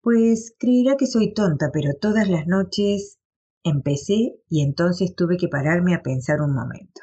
Pues 0.00 0.54
creerá 0.56 0.96
que 0.96 1.08
soy 1.08 1.34
tonta, 1.34 1.70
pero 1.72 1.94
todas 2.00 2.28
las 2.28 2.46
noches 2.46 3.18
empecé 3.64 4.40
y 4.48 4.62
entonces 4.62 5.16
tuve 5.16 5.38
que 5.38 5.48
pararme 5.48 5.92
a 5.92 6.02
pensar 6.02 6.40
un 6.40 6.54
momento. 6.54 7.00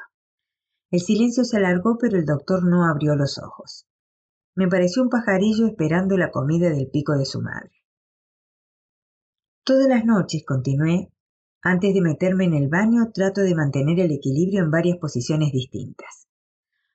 El 0.90 1.00
silencio 1.00 1.44
se 1.44 1.58
alargó, 1.58 1.98
pero 1.98 2.16
el 2.16 2.24
doctor 2.24 2.64
no 2.64 2.86
abrió 2.86 3.14
los 3.14 3.38
ojos. 3.38 3.86
me 4.54 4.68
pareció 4.68 5.02
un 5.02 5.08
pajarillo 5.08 5.66
esperando 5.66 6.16
la 6.16 6.30
comida 6.30 6.70
del 6.70 6.88
pico 6.90 7.16
de 7.16 7.24
su 7.24 7.40
madre. 7.40 7.70
Todas 9.64 9.86
las 9.86 10.04
noches, 10.04 10.44
continué, 10.46 11.12
antes 11.62 11.92
de 11.92 12.00
meterme 12.00 12.44
en 12.44 12.54
el 12.54 12.68
baño 12.68 13.10
trato 13.12 13.42
de 13.42 13.54
mantener 13.54 14.00
el 14.00 14.12
equilibrio 14.12 14.62
en 14.62 14.70
varias 14.70 14.96
posiciones 14.96 15.52
distintas. 15.52 16.26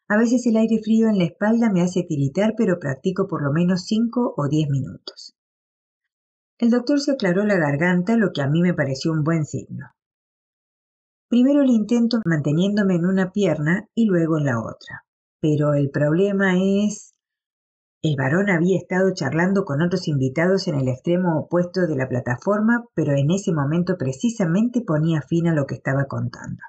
A 0.08 0.18
veces 0.18 0.46
el 0.48 0.58
aire 0.58 0.80
frío 0.84 1.08
en 1.08 1.20
la 1.20 1.26
espalda 1.26 1.70
me 1.70 1.82
hace 1.82 2.04
tiritar, 2.04 2.56
pero 2.58 2.80
practico 2.80 3.28
por 3.28 3.44
lo 3.44 3.54
menos 3.54 3.86
cinco 3.86 4.34
o 4.36 4.48
diez 4.48 4.70
minutos. 4.70 5.36
El 6.58 6.70
doctor 6.70 7.00
se 7.00 7.12
aclaró 7.12 7.46
la 7.46 7.58
garganta, 7.58 8.18
lo 8.18 8.32
que 8.34 8.42
a 8.42 8.48
mí 8.48 8.62
me 8.62 8.74
pareció 8.74 9.12
un 9.12 9.24
buen 9.24 9.46
signo. 9.46 9.88
Primero 11.34 11.64
lo 11.64 11.72
intento 11.72 12.20
manteniéndome 12.26 12.94
en 12.94 13.08
una 13.08 13.32
pierna 13.32 13.90
y 13.96 14.06
luego 14.06 14.38
en 14.38 14.46
la 14.46 14.60
otra. 14.60 15.04
Pero 15.42 15.74
el 15.74 15.90
problema 15.90 16.60
es... 16.60 17.16
El 18.04 18.16
varón 18.16 18.52
había 18.52 18.78
estado 18.78 19.12
charlando 19.16 19.66
con 19.66 19.82
otros 19.82 20.08
invitados 20.08 20.68
en 20.68 20.76
el 20.76 20.88
extremo 20.88 21.40
opuesto 21.40 21.88
de 21.88 21.96
la 21.96 22.08
plataforma, 22.08 22.86
pero 22.94 23.14
en 23.14 23.32
ese 23.32 23.52
momento 23.52 23.98
precisamente 23.98 24.82
ponía 24.82 25.24
fin 25.24 25.48
a 25.48 25.56
lo 25.56 25.66
que 25.66 25.74
estaba 25.74 26.06
contando. 26.06 26.62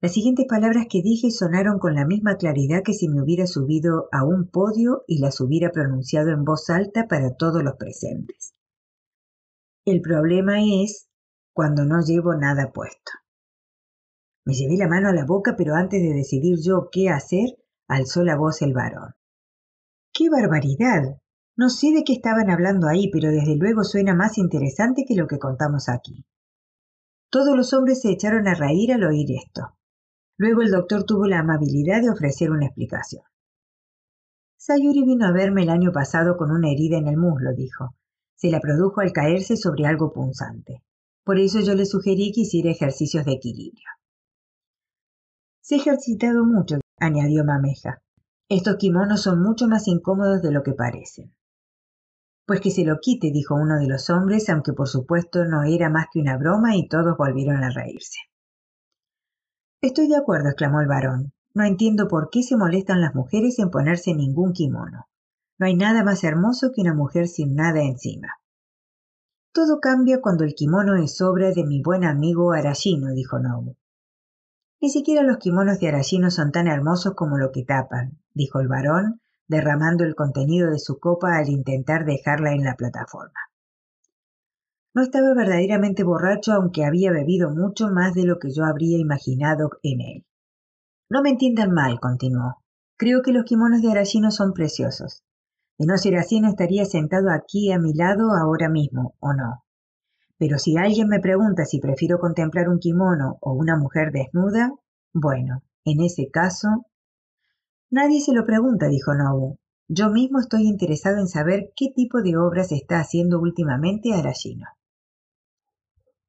Las 0.00 0.12
siguientes 0.12 0.46
palabras 0.48 0.86
que 0.88 1.02
dije 1.02 1.32
sonaron 1.32 1.80
con 1.80 1.96
la 1.96 2.06
misma 2.06 2.36
claridad 2.36 2.84
que 2.84 2.94
si 2.94 3.08
me 3.08 3.20
hubiera 3.20 3.48
subido 3.48 4.08
a 4.12 4.24
un 4.24 4.48
podio 4.48 5.02
y 5.08 5.18
las 5.18 5.40
hubiera 5.40 5.72
pronunciado 5.72 6.30
en 6.30 6.44
voz 6.44 6.70
alta 6.70 7.08
para 7.08 7.34
todos 7.34 7.64
los 7.64 7.74
presentes. 7.74 8.54
El 9.84 10.00
problema 10.00 10.58
es 10.62 11.08
cuando 11.52 11.84
no 11.84 12.02
llevo 12.02 12.36
nada 12.36 12.70
puesto. 12.72 13.10
Me 14.48 14.54
llevé 14.54 14.78
la 14.78 14.88
mano 14.88 15.10
a 15.10 15.12
la 15.12 15.26
boca, 15.26 15.56
pero 15.58 15.74
antes 15.74 16.00
de 16.00 16.14
decidir 16.14 16.56
yo 16.58 16.88
qué 16.90 17.10
hacer, 17.10 17.58
alzó 17.86 18.24
la 18.24 18.34
voz 18.34 18.62
el 18.62 18.72
varón. 18.72 19.12
¡Qué 20.10 20.30
barbaridad! 20.30 21.20
No 21.54 21.68
sé 21.68 21.92
de 21.92 22.02
qué 22.02 22.14
estaban 22.14 22.48
hablando 22.48 22.88
ahí, 22.88 23.10
pero 23.10 23.30
desde 23.30 23.56
luego 23.56 23.84
suena 23.84 24.14
más 24.14 24.38
interesante 24.38 25.04
que 25.06 25.16
lo 25.16 25.26
que 25.26 25.38
contamos 25.38 25.90
aquí. 25.90 26.24
Todos 27.30 27.54
los 27.54 27.74
hombres 27.74 28.00
se 28.00 28.10
echaron 28.10 28.48
a 28.48 28.54
reír 28.54 28.94
al 28.94 29.04
oír 29.04 29.26
esto. 29.32 29.76
Luego 30.38 30.62
el 30.62 30.70
doctor 30.70 31.04
tuvo 31.04 31.26
la 31.26 31.40
amabilidad 31.40 32.00
de 32.00 32.08
ofrecer 32.08 32.50
una 32.50 32.64
explicación. 32.64 33.24
Sayuri 34.56 35.04
vino 35.04 35.26
a 35.26 35.32
verme 35.32 35.64
el 35.64 35.68
año 35.68 35.92
pasado 35.92 36.38
con 36.38 36.52
una 36.52 36.70
herida 36.70 36.96
en 36.96 37.08
el 37.08 37.18
muslo, 37.18 37.52
dijo 37.54 37.94
se 38.34 38.50
la 38.50 38.60
produjo 38.60 39.00
al 39.00 39.12
caerse 39.12 39.56
sobre 39.56 39.84
algo 39.84 40.12
punzante. 40.12 40.84
Por 41.24 41.38
eso 41.38 41.60
yo 41.60 41.74
le 41.74 41.84
sugerí 41.84 42.30
que 42.32 42.42
hiciera 42.42 42.70
ejercicios 42.70 43.24
de 43.24 43.32
equilibrio. 43.32 43.97
Se 45.68 45.74
ha 45.74 45.78
ejercitado 45.80 46.46
mucho, 46.46 46.76
añadió 46.98 47.44
Mameja. 47.44 48.00
Estos 48.48 48.76
kimonos 48.76 49.20
son 49.20 49.42
mucho 49.42 49.68
más 49.68 49.86
incómodos 49.86 50.40
de 50.40 50.50
lo 50.50 50.62
que 50.62 50.72
parecen. 50.72 51.36
Pues 52.46 52.62
que 52.62 52.70
se 52.70 52.86
lo 52.86 53.00
quite, 53.02 53.30
dijo 53.30 53.54
uno 53.54 53.78
de 53.78 53.86
los 53.86 54.08
hombres, 54.08 54.48
aunque 54.48 54.72
por 54.72 54.88
supuesto 54.88 55.44
no 55.44 55.64
era 55.64 55.90
más 55.90 56.06
que 56.10 56.20
una 56.20 56.38
broma 56.38 56.74
y 56.74 56.88
todos 56.88 57.18
volvieron 57.18 57.62
a 57.64 57.68
reírse. 57.68 58.16
Estoy 59.82 60.08
de 60.08 60.16
acuerdo, 60.16 60.48
exclamó 60.48 60.80
el 60.80 60.88
varón. 60.88 61.34
No 61.52 61.64
entiendo 61.64 62.08
por 62.08 62.30
qué 62.30 62.42
se 62.42 62.56
molestan 62.56 63.02
las 63.02 63.14
mujeres 63.14 63.58
en 63.58 63.68
ponerse 63.68 64.14
ningún 64.14 64.54
kimono. 64.54 65.04
No 65.58 65.66
hay 65.66 65.76
nada 65.76 66.02
más 66.02 66.24
hermoso 66.24 66.72
que 66.74 66.80
una 66.80 66.94
mujer 66.94 67.28
sin 67.28 67.54
nada 67.54 67.82
encima. 67.82 68.28
Todo 69.52 69.80
cambia 69.80 70.22
cuando 70.22 70.44
el 70.44 70.54
kimono 70.54 70.96
es 70.96 71.20
obra 71.20 71.50
de 71.50 71.66
mi 71.66 71.82
buen 71.82 72.04
amigo 72.04 72.52
Arashino, 72.52 73.12
dijo 73.12 73.38
Nobu. 73.38 73.76
Ni 74.80 74.90
siquiera 74.90 75.22
los 75.22 75.38
kimonos 75.38 75.80
de 75.80 75.88
Arashino 75.88 76.30
son 76.30 76.52
tan 76.52 76.68
hermosos 76.68 77.14
como 77.14 77.36
lo 77.36 77.50
que 77.50 77.64
tapan, 77.64 78.18
dijo 78.32 78.60
el 78.60 78.68
varón, 78.68 79.20
derramando 79.48 80.04
el 80.04 80.14
contenido 80.14 80.70
de 80.70 80.78
su 80.78 81.00
copa 81.00 81.36
al 81.36 81.48
intentar 81.48 82.04
dejarla 82.04 82.52
en 82.52 82.62
la 82.62 82.76
plataforma. 82.76 83.40
No 84.94 85.02
estaba 85.02 85.34
verdaderamente 85.34 86.04
borracho, 86.04 86.52
aunque 86.52 86.84
había 86.84 87.10
bebido 87.10 87.50
mucho 87.50 87.88
más 87.88 88.14
de 88.14 88.24
lo 88.24 88.38
que 88.38 88.50
yo 88.52 88.64
habría 88.64 88.98
imaginado 88.98 89.70
en 89.82 90.00
él. 90.00 90.26
No 91.10 91.22
me 91.22 91.30
entiendan 91.30 91.72
mal, 91.72 91.98
continuó. 91.98 92.62
Creo 92.96 93.22
que 93.22 93.32
los 93.32 93.44
kimonos 93.44 93.82
de 93.82 93.90
Arashino 93.90 94.30
son 94.30 94.52
preciosos. 94.52 95.24
De 95.78 95.86
no 95.86 95.96
ser 95.98 96.16
así, 96.16 96.40
no 96.40 96.48
estaría 96.48 96.84
sentado 96.84 97.30
aquí 97.30 97.72
a 97.72 97.78
mi 97.78 97.94
lado 97.94 98.32
ahora 98.32 98.68
mismo, 98.68 99.14
¿o 99.20 99.32
no? 99.32 99.64
Pero 100.38 100.58
si 100.58 100.76
alguien 100.76 101.08
me 101.08 101.20
pregunta 101.20 101.64
si 101.64 101.80
prefiero 101.80 102.18
contemplar 102.18 102.68
un 102.68 102.78
kimono 102.78 103.38
o 103.40 103.52
una 103.52 103.76
mujer 103.76 104.12
desnuda, 104.12 104.72
bueno, 105.12 105.62
en 105.84 106.00
ese 106.00 106.30
caso... 106.30 106.86
Nadie 107.90 108.20
se 108.20 108.32
lo 108.32 108.44
pregunta, 108.44 108.86
dijo 108.88 109.14
Nobu. 109.14 109.58
Yo 109.88 110.10
mismo 110.10 110.38
estoy 110.38 110.68
interesado 110.68 111.18
en 111.18 111.28
saber 111.28 111.72
qué 111.74 111.86
tipo 111.94 112.20
de 112.22 112.36
obras 112.36 112.72
está 112.72 113.00
haciendo 113.00 113.40
últimamente 113.40 114.12
Arashino. 114.12 114.66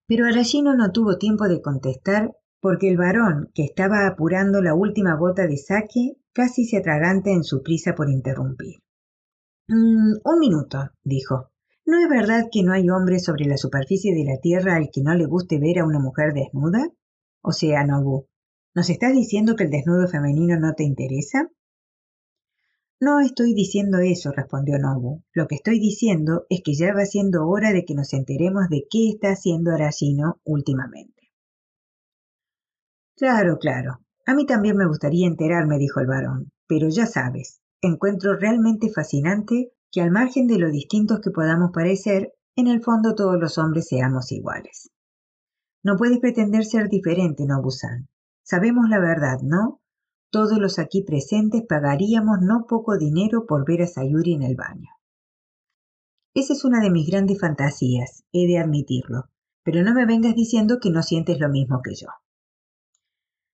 Pero 0.07 0.25
Arashino 0.25 0.75
no 0.75 0.91
tuvo 0.91 1.17
tiempo 1.17 1.47
de 1.47 1.61
contestar 1.61 2.31
porque 2.61 2.89
el 2.89 2.97
varón, 2.97 3.51
que 3.53 3.63
estaba 3.63 4.07
apurando 4.07 4.61
la 4.61 4.73
última 4.73 5.15
gota 5.15 5.45
de 5.45 5.57
sake, 5.57 6.17
casi 6.33 6.65
se 6.65 6.77
atraganta 6.77 7.29
en 7.31 7.43
su 7.43 7.61
prisa 7.61 7.93
por 7.95 8.09
interrumpir. 8.09 8.77
Mm, 9.67 10.13
un 10.23 10.39
minuto, 10.39 10.89
dijo. 11.03 11.48
¿No 11.89 11.97
es 11.97 12.07
verdad 12.07 12.49
que 12.51 12.61
no 12.61 12.73
hay 12.73 12.87
hombre 12.91 13.17
sobre 13.17 13.45
la 13.45 13.57
superficie 13.57 14.13
de 14.13 14.23
la 14.23 14.39
Tierra 14.39 14.75
al 14.75 14.91
que 14.93 15.01
no 15.01 15.15
le 15.15 15.25
guste 15.25 15.57
ver 15.57 15.79
a 15.79 15.85
una 15.85 15.97
mujer 15.97 16.33
desnuda? 16.35 16.87
O 17.41 17.51
sea, 17.51 17.83
Nobu, 17.83 18.27
¿nos 18.75 18.91
estás 18.91 19.11
diciendo 19.11 19.55
que 19.55 19.63
el 19.63 19.71
desnudo 19.71 20.07
femenino 20.07 20.59
no 20.59 20.75
te 20.75 20.83
interesa? 20.83 21.49
No 22.99 23.19
estoy 23.21 23.55
diciendo 23.55 23.97
eso, 23.97 24.31
respondió 24.31 24.77
Nobu. 24.77 25.23
Lo 25.33 25.47
que 25.47 25.55
estoy 25.55 25.79
diciendo 25.79 26.45
es 26.51 26.61
que 26.63 26.75
ya 26.75 26.93
va 26.93 27.05
siendo 27.05 27.47
hora 27.47 27.73
de 27.73 27.83
que 27.85 27.95
nos 27.95 28.13
enteremos 28.13 28.69
de 28.69 28.85
qué 28.87 29.09
está 29.09 29.29
haciendo 29.29 29.71
Arashino 29.71 30.39
últimamente. 30.43 31.31
Claro, 33.17 33.57
claro. 33.57 34.01
A 34.27 34.35
mí 34.35 34.45
también 34.45 34.77
me 34.77 34.85
gustaría 34.85 35.25
enterarme, 35.25 35.79
dijo 35.79 36.01
el 36.01 36.05
varón. 36.05 36.51
Pero 36.67 36.87
ya 36.89 37.07
sabes, 37.07 37.61
encuentro 37.81 38.37
realmente 38.37 38.91
fascinante 38.91 39.71
que 39.91 40.01
al 40.01 40.11
margen 40.11 40.47
de 40.47 40.59
lo 40.59 40.69
distintos 40.69 41.19
que 41.19 41.31
podamos 41.31 41.71
parecer, 41.71 42.33
en 42.55 42.67
el 42.67 42.81
fondo 42.81 43.15
todos 43.15 43.39
los 43.39 43.57
hombres 43.57 43.87
seamos 43.87 44.31
iguales. 44.31 44.91
No 45.83 45.95
puedes 45.95 46.19
pretender 46.19 46.65
ser 46.65 46.89
diferente, 46.89 47.45
Nobusan. 47.45 48.09
Sabemos 48.43 48.89
la 48.89 48.99
verdad, 48.99 49.39
¿no? 49.41 49.81
Todos 50.31 50.59
los 50.59 50.77
aquí 50.77 51.03
presentes 51.03 51.63
pagaríamos 51.67 52.39
no 52.41 52.65
poco 52.67 52.97
dinero 52.97 53.45
por 53.47 53.65
ver 53.65 53.83
a 53.83 53.87
Sayuri 53.87 54.33
en 54.33 54.43
el 54.43 54.55
baño. 54.55 54.89
Esa 56.35 56.53
es 56.53 56.63
una 56.63 56.81
de 56.81 56.91
mis 56.91 57.09
grandes 57.09 57.39
fantasías, 57.39 58.23
he 58.31 58.45
de 58.45 58.59
admitirlo, 58.59 59.29
pero 59.63 59.83
no 59.83 59.93
me 59.93 60.05
vengas 60.05 60.35
diciendo 60.35 60.79
que 60.79 60.91
no 60.91 61.01
sientes 61.01 61.39
lo 61.39 61.49
mismo 61.49 61.81
que 61.81 61.95
yo. 61.95 62.07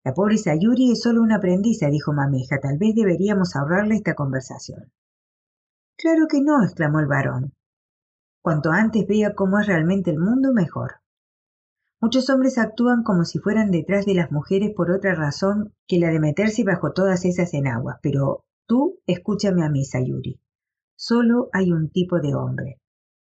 La 0.03 0.13
pobre 0.13 0.37
Sayuri 0.37 0.91
es 0.91 1.01
solo 1.01 1.21
una 1.21 1.35
aprendiza, 1.35 1.87
dijo 1.87 2.13
Mameja. 2.13 2.59
Tal 2.59 2.77
vez 2.77 2.95
deberíamos 2.95 3.55
ahorrarle 3.55 3.95
esta 3.95 4.15
conversación. 4.15 4.91
Claro 6.01 6.25
que 6.27 6.41
no, 6.41 6.63
exclamó 6.63 6.99
el 6.99 7.05
varón. 7.05 7.53
Cuanto 8.41 8.71
antes 8.71 9.05
vea 9.05 9.35
cómo 9.35 9.59
es 9.59 9.67
realmente 9.67 10.09
el 10.09 10.17
mundo, 10.17 10.51
mejor. 10.51 10.95
Muchos 12.01 12.27
hombres 12.31 12.57
actúan 12.57 13.03
como 13.03 13.23
si 13.23 13.37
fueran 13.37 13.69
detrás 13.69 14.07
de 14.07 14.15
las 14.15 14.31
mujeres 14.31 14.71
por 14.75 14.89
otra 14.89 15.13
razón 15.13 15.75
que 15.87 15.99
la 15.99 16.09
de 16.09 16.19
meterse 16.19 16.63
bajo 16.63 16.93
todas 16.93 17.23
esas 17.23 17.53
enaguas, 17.53 17.99
pero 18.01 18.45
tú 18.65 18.97
escúchame 19.05 19.63
a 19.63 19.69
mí, 19.69 19.85
Sayuri. 19.85 20.41
Solo 20.95 21.49
hay 21.53 21.71
un 21.71 21.91
tipo 21.91 22.19
de 22.19 22.33
hombre. 22.33 22.81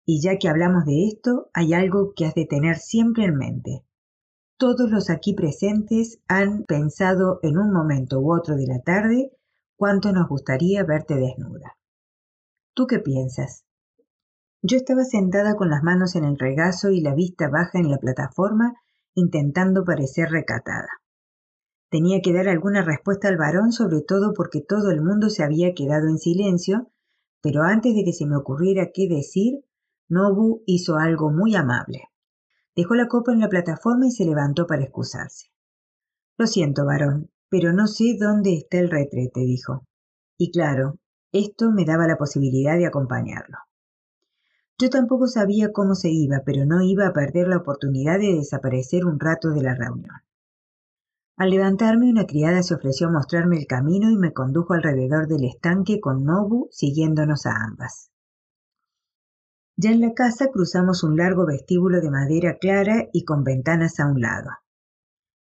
Y 0.05 0.21
ya 0.21 0.37
que 0.37 0.47
hablamos 0.47 0.85
de 0.85 1.07
esto, 1.07 1.49
hay 1.55 1.73
algo 1.73 2.13
que 2.15 2.27
has 2.27 2.35
de 2.35 2.45
tener 2.45 2.77
siempre 2.77 3.25
en 3.25 3.37
mente. 3.37 3.83
Todos 4.59 4.87
los 4.91 5.09
aquí 5.09 5.33
presentes 5.33 6.21
han 6.27 6.65
pensado 6.65 7.39
en 7.41 7.57
un 7.57 7.73
momento 7.73 8.19
u 8.19 8.31
otro 8.31 8.55
de 8.55 8.67
la 8.67 8.83
tarde 8.83 9.31
cuánto 9.75 10.11
nos 10.11 10.29
gustaría 10.29 10.83
verte 10.83 11.15
desnuda. 11.15 11.75
¿Tú 12.73 12.87
qué 12.87 12.99
piensas? 12.99 13.65
Yo 14.61 14.77
estaba 14.77 15.03
sentada 15.03 15.55
con 15.55 15.69
las 15.69 15.83
manos 15.83 16.15
en 16.15 16.23
el 16.23 16.39
regazo 16.39 16.91
y 16.91 17.01
la 17.01 17.13
vista 17.13 17.49
baja 17.49 17.79
en 17.79 17.91
la 17.91 17.97
plataforma, 17.97 18.75
intentando 19.13 19.83
parecer 19.83 20.29
recatada. 20.29 20.87
Tenía 21.89 22.21
que 22.21 22.31
dar 22.31 22.47
alguna 22.47 22.81
respuesta 22.81 23.27
al 23.27 23.35
varón, 23.35 23.73
sobre 23.73 24.01
todo 24.01 24.33
porque 24.33 24.61
todo 24.61 24.91
el 24.91 25.01
mundo 25.01 25.29
se 25.29 25.43
había 25.43 25.73
quedado 25.73 26.07
en 26.07 26.17
silencio, 26.17 26.89
pero 27.41 27.63
antes 27.63 27.93
de 27.93 28.05
que 28.05 28.13
se 28.13 28.25
me 28.25 28.37
ocurriera 28.37 28.91
qué 28.93 29.09
decir, 29.09 29.65
Nobu 30.07 30.63
hizo 30.65 30.95
algo 30.95 31.29
muy 31.29 31.55
amable. 31.55 32.03
Dejó 32.73 32.95
la 32.95 33.09
copa 33.09 33.33
en 33.33 33.41
la 33.41 33.49
plataforma 33.49 34.07
y 34.07 34.11
se 34.11 34.23
levantó 34.23 34.65
para 34.65 34.83
excusarse. 34.83 35.47
Lo 36.37 36.47
siento, 36.47 36.85
varón, 36.85 37.31
pero 37.49 37.73
no 37.73 37.87
sé 37.87 38.15
dónde 38.17 38.53
está 38.53 38.79
el 38.79 38.89
retrete, 38.89 39.41
dijo. 39.41 39.85
Y 40.37 40.51
claro, 40.51 40.99
esto 41.31 41.71
me 41.71 41.85
daba 41.85 42.07
la 42.07 42.17
posibilidad 42.17 42.77
de 42.77 42.87
acompañarlo. 42.87 43.57
Yo 44.77 44.89
tampoco 44.89 45.27
sabía 45.27 45.71
cómo 45.71 45.95
se 45.95 46.09
iba, 46.09 46.41
pero 46.45 46.65
no 46.65 46.81
iba 46.81 47.07
a 47.07 47.13
perder 47.13 47.47
la 47.47 47.57
oportunidad 47.57 48.19
de 48.19 48.33
desaparecer 48.33 49.05
un 49.05 49.19
rato 49.19 49.51
de 49.51 49.61
la 49.61 49.75
reunión. 49.75 50.15
Al 51.37 51.49
levantarme, 51.49 52.09
una 52.09 52.25
criada 52.25 52.61
se 52.63 52.75
ofreció 52.75 53.07
a 53.07 53.11
mostrarme 53.11 53.57
el 53.57 53.67
camino 53.67 54.09
y 54.09 54.17
me 54.17 54.33
condujo 54.33 54.73
alrededor 54.73 55.27
del 55.27 55.45
estanque 55.45 55.99
con 55.99 56.23
Nobu 56.23 56.67
siguiéndonos 56.71 57.45
a 57.45 57.55
ambas. 57.63 58.11
Ya 59.77 59.91
en 59.91 60.01
la 60.01 60.13
casa 60.13 60.49
cruzamos 60.51 61.03
un 61.03 61.17
largo 61.17 61.45
vestíbulo 61.45 62.01
de 62.01 62.11
madera 62.11 62.57
clara 62.59 63.07
y 63.13 63.23
con 63.23 63.43
ventanas 63.43 63.99
a 63.99 64.07
un 64.07 64.21
lado. 64.21 64.49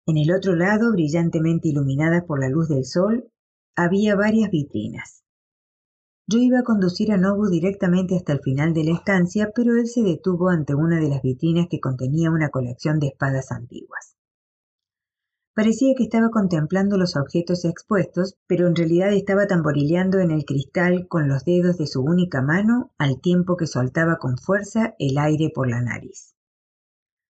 En 0.07 0.17
el 0.17 0.33
otro 0.33 0.57
lado, 0.57 0.93
brillantemente 0.93 1.69
iluminadas 1.69 2.25
por 2.25 2.41
la 2.41 2.49
luz 2.49 2.69
del 2.69 2.85
sol, 2.85 3.31
había 3.77 4.17
varias 4.17 4.51
vitrinas. 4.51 5.23
Yo 6.31 6.41
iba 6.41 6.59
a 6.59 6.63
conducir 6.63 7.11
a 7.11 7.17
Nobu 7.17 7.49
directamente 7.49 8.15
hasta 8.15 8.35
el 8.35 8.41
final 8.41 8.75
de 8.75 8.85
la 8.85 8.93
estancia, 8.93 9.51
pero 9.55 9.77
él 9.77 9.87
se 9.87 10.03
detuvo 10.03 10.51
ante 10.51 10.75
una 10.75 11.01
de 11.01 11.09
las 11.09 11.23
vitrinas 11.23 11.69
que 11.71 11.81
contenía 11.81 12.31
una 12.31 12.51
colección 12.51 12.99
de 12.99 13.07
espadas 13.07 13.51
antiguas. 13.51 14.15
Parecía 15.55 15.95
que 15.97 16.05
estaba 16.05 16.29
contemplando 16.29 16.99
los 16.99 17.17
objetos 17.17 17.65
expuestos, 17.65 18.37
pero 18.47 18.67
en 18.67 18.77
realidad 18.77 19.11
estaba 19.15 19.47
tamborileando 19.47 20.19
en 20.19 20.31
el 20.31 20.45
cristal 20.45 21.09
con 21.09 21.29
los 21.29 21.47
dedos 21.47 21.79
de 21.79 21.87
su 21.87 22.03
única 22.03 22.43
mano 22.43 22.93
al 22.99 23.23
tiempo 23.23 23.57
que 23.57 23.67
soltaba 23.67 24.19
con 24.19 24.37
fuerza 24.37 24.95
el 24.99 25.17
aire 25.17 25.51
por 25.55 25.71
la 25.71 25.81
nariz. 25.81 26.35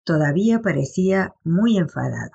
Todavía 0.04 0.60
parecía 0.62 1.34
muy 1.46 1.78
enfadado. 1.78 2.34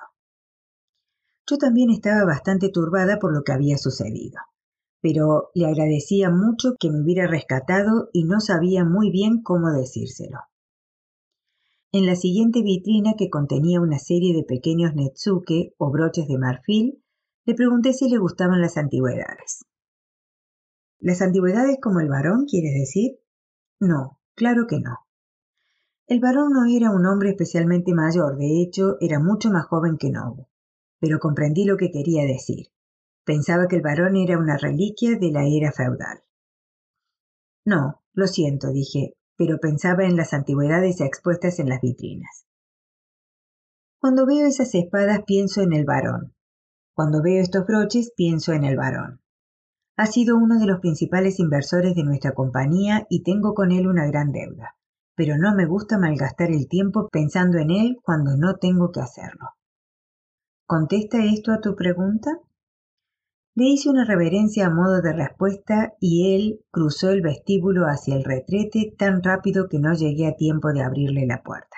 Yo 1.45 1.59
también 1.59 1.91
estaba 1.91 2.25
bastante 2.25 2.69
turbada 2.69 3.19
por 3.19 3.31
lo 3.31 3.43
que 3.43 3.51
había 3.51 3.77
sucedido, 3.77 4.39
pero 5.07 5.51
le 5.53 5.65
agradecía 5.67 6.29
mucho 6.29 6.75
que 6.77 6.91
me 6.91 7.01
hubiera 7.01 7.27
rescatado 7.27 8.09
y 8.11 8.25
no 8.25 8.41
sabía 8.41 8.83
muy 8.83 9.09
bien 9.09 9.41
cómo 9.41 9.71
decírselo. 9.71 10.39
En 11.93 12.05
la 12.05 12.17
siguiente 12.17 12.61
vitrina, 12.61 13.13
que 13.17 13.29
contenía 13.29 13.79
una 13.79 13.99
serie 13.99 14.35
de 14.35 14.43
pequeños 14.43 14.95
netsuke 14.95 15.73
o 15.77 15.91
broches 15.91 16.27
de 16.27 16.37
marfil, 16.37 17.05
le 17.45 17.53
pregunté 17.53 17.93
si 17.93 18.09
le 18.09 18.17
gustaban 18.17 18.59
las 18.59 18.75
antigüedades. 18.75 19.63
¿Las 20.99 21.21
antigüedades 21.21 21.77
como 21.81 22.01
el 22.01 22.09
varón, 22.09 22.45
quieres 22.45 22.73
decir? 22.73 23.19
No, 23.79 24.19
claro 24.35 24.67
que 24.67 24.81
no. 24.81 25.07
El 26.07 26.19
varón 26.19 26.51
no 26.51 26.65
era 26.65 26.91
un 26.91 27.05
hombre 27.05 27.29
especialmente 27.29 27.93
mayor, 27.93 28.35
de 28.35 28.61
hecho, 28.61 28.97
era 28.99 29.21
mucho 29.21 29.51
más 29.51 29.67
joven 29.67 29.95
que 29.97 30.09
Nobu. 30.09 30.47
Pero 30.99 31.19
comprendí 31.19 31.63
lo 31.63 31.77
que 31.77 31.91
quería 31.91 32.25
decir. 32.25 32.67
Pensaba 33.27 33.67
que 33.67 33.75
el 33.75 33.81
varón 33.81 34.15
era 34.15 34.37
una 34.37 34.55
reliquia 34.55 35.17
de 35.19 35.31
la 35.33 35.43
era 35.45 35.73
feudal. 35.73 36.23
No, 37.65 38.01
lo 38.13 38.25
siento, 38.25 38.71
dije, 38.71 39.15
pero 39.35 39.57
pensaba 39.59 40.05
en 40.05 40.15
las 40.15 40.33
antigüedades 40.33 41.01
expuestas 41.01 41.59
en 41.59 41.67
las 41.67 41.81
vitrinas. 41.81 42.45
Cuando 43.99 44.25
veo 44.25 44.47
esas 44.47 44.73
espadas 44.73 45.23
pienso 45.27 45.59
en 45.61 45.73
el 45.73 45.83
varón. 45.83 46.35
Cuando 46.93 47.21
veo 47.21 47.41
estos 47.41 47.67
broches 47.67 48.13
pienso 48.15 48.53
en 48.53 48.63
el 48.63 48.77
varón. 48.77 49.19
Ha 49.97 50.05
sido 50.05 50.37
uno 50.37 50.57
de 50.57 50.65
los 50.67 50.79
principales 50.79 51.41
inversores 51.41 51.95
de 51.95 52.05
nuestra 52.05 52.31
compañía 52.31 53.07
y 53.09 53.23
tengo 53.23 53.53
con 53.53 53.73
él 53.73 53.87
una 53.87 54.07
gran 54.07 54.31
deuda, 54.31 54.77
pero 55.15 55.37
no 55.37 55.53
me 55.53 55.65
gusta 55.65 55.97
malgastar 55.97 56.49
el 56.51 56.69
tiempo 56.69 57.09
pensando 57.09 57.57
en 57.57 57.71
él 57.71 57.97
cuando 58.01 58.37
no 58.37 58.55
tengo 58.55 58.93
que 58.93 59.01
hacerlo. 59.01 59.49
¿Contesta 60.65 61.25
esto 61.25 61.51
a 61.51 61.59
tu 61.59 61.75
pregunta? 61.75 62.39
Le 63.59 63.69
hice 63.69 63.89
una 63.89 64.05
reverencia 64.05 64.67
a 64.67 64.69
modo 64.69 65.01
de 65.01 65.13
respuesta 65.13 65.95
y 65.99 66.35
él 66.35 66.59
cruzó 66.69 67.09
el 67.09 67.23
vestíbulo 67.23 67.87
hacia 67.87 68.15
el 68.15 68.23
retrete 68.23 68.93
tan 68.95 69.23
rápido 69.23 69.67
que 69.67 69.79
no 69.79 69.95
llegué 69.95 70.27
a 70.27 70.35
tiempo 70.35 70.73
de 70.73 70.83
abrirle 70.83 71.25
la 71.25 71.41
puerta. 71.41 71.75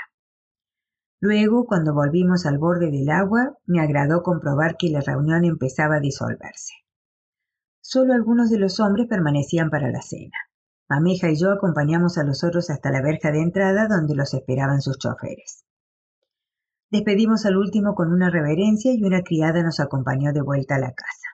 Luego, 1.21 1.63
cuando 1.63 1.93
volvimos 1.93 2.45
al 2.45 2.57
borde 2.57 2.91
del 2.91 3.09
agua, 3.09 3.55
me 3.65 3.79
agradó 3.79 4.23
comprobar 4.23 4.75
que 4.75 4.89
la 4.89 4.99
reunión 4.99 5.45
empezaba 5.45 5.95
a 5.95 5.99
disolverse. 6.01 6.73
Solo 7.79 8.13
algunos 8.13 8.49
de 8.49 8.59
los 8.59 8.81
hombres 8.81 9.07
permanecían 9.07 9.69
para 9.69 9.89
la 9.89 10.01
cena. 10.01 10.35
Mameja 10.89 11.29
y 11.29 11.37
yo 11.37 11.49
acompañamos 11.49 12.17
a 12.17 12.25
los 12.25 12.43
otros 12.43 12.69
hasta 12.69 12.91
la 12.91 13.01
verja 13.01 13.31
de 13.31 13.41
entrada 13.41 13.87
donde 13.87 14.15
los 14.15 14.33
esperaban 14.33 14.81
sus 14.81 14.97
choferes. 14.97 15.63
Despedimos 16.91 17.45
al 17.45 17.55
último 17.55 17.95
con 17.95 18.11
una 18.11 18.29
reverencia 18.29 18.91
y 18.93 19.01
una 19.05 19.21
criada 19.21 19.63
nos 19.63 19.79
acompañó 19.79 20.33
de 20.33 20.41
vuelta 20.41 20.75
a 20.75 20.79
la 20.79 20.91
casa. 20.91 21.28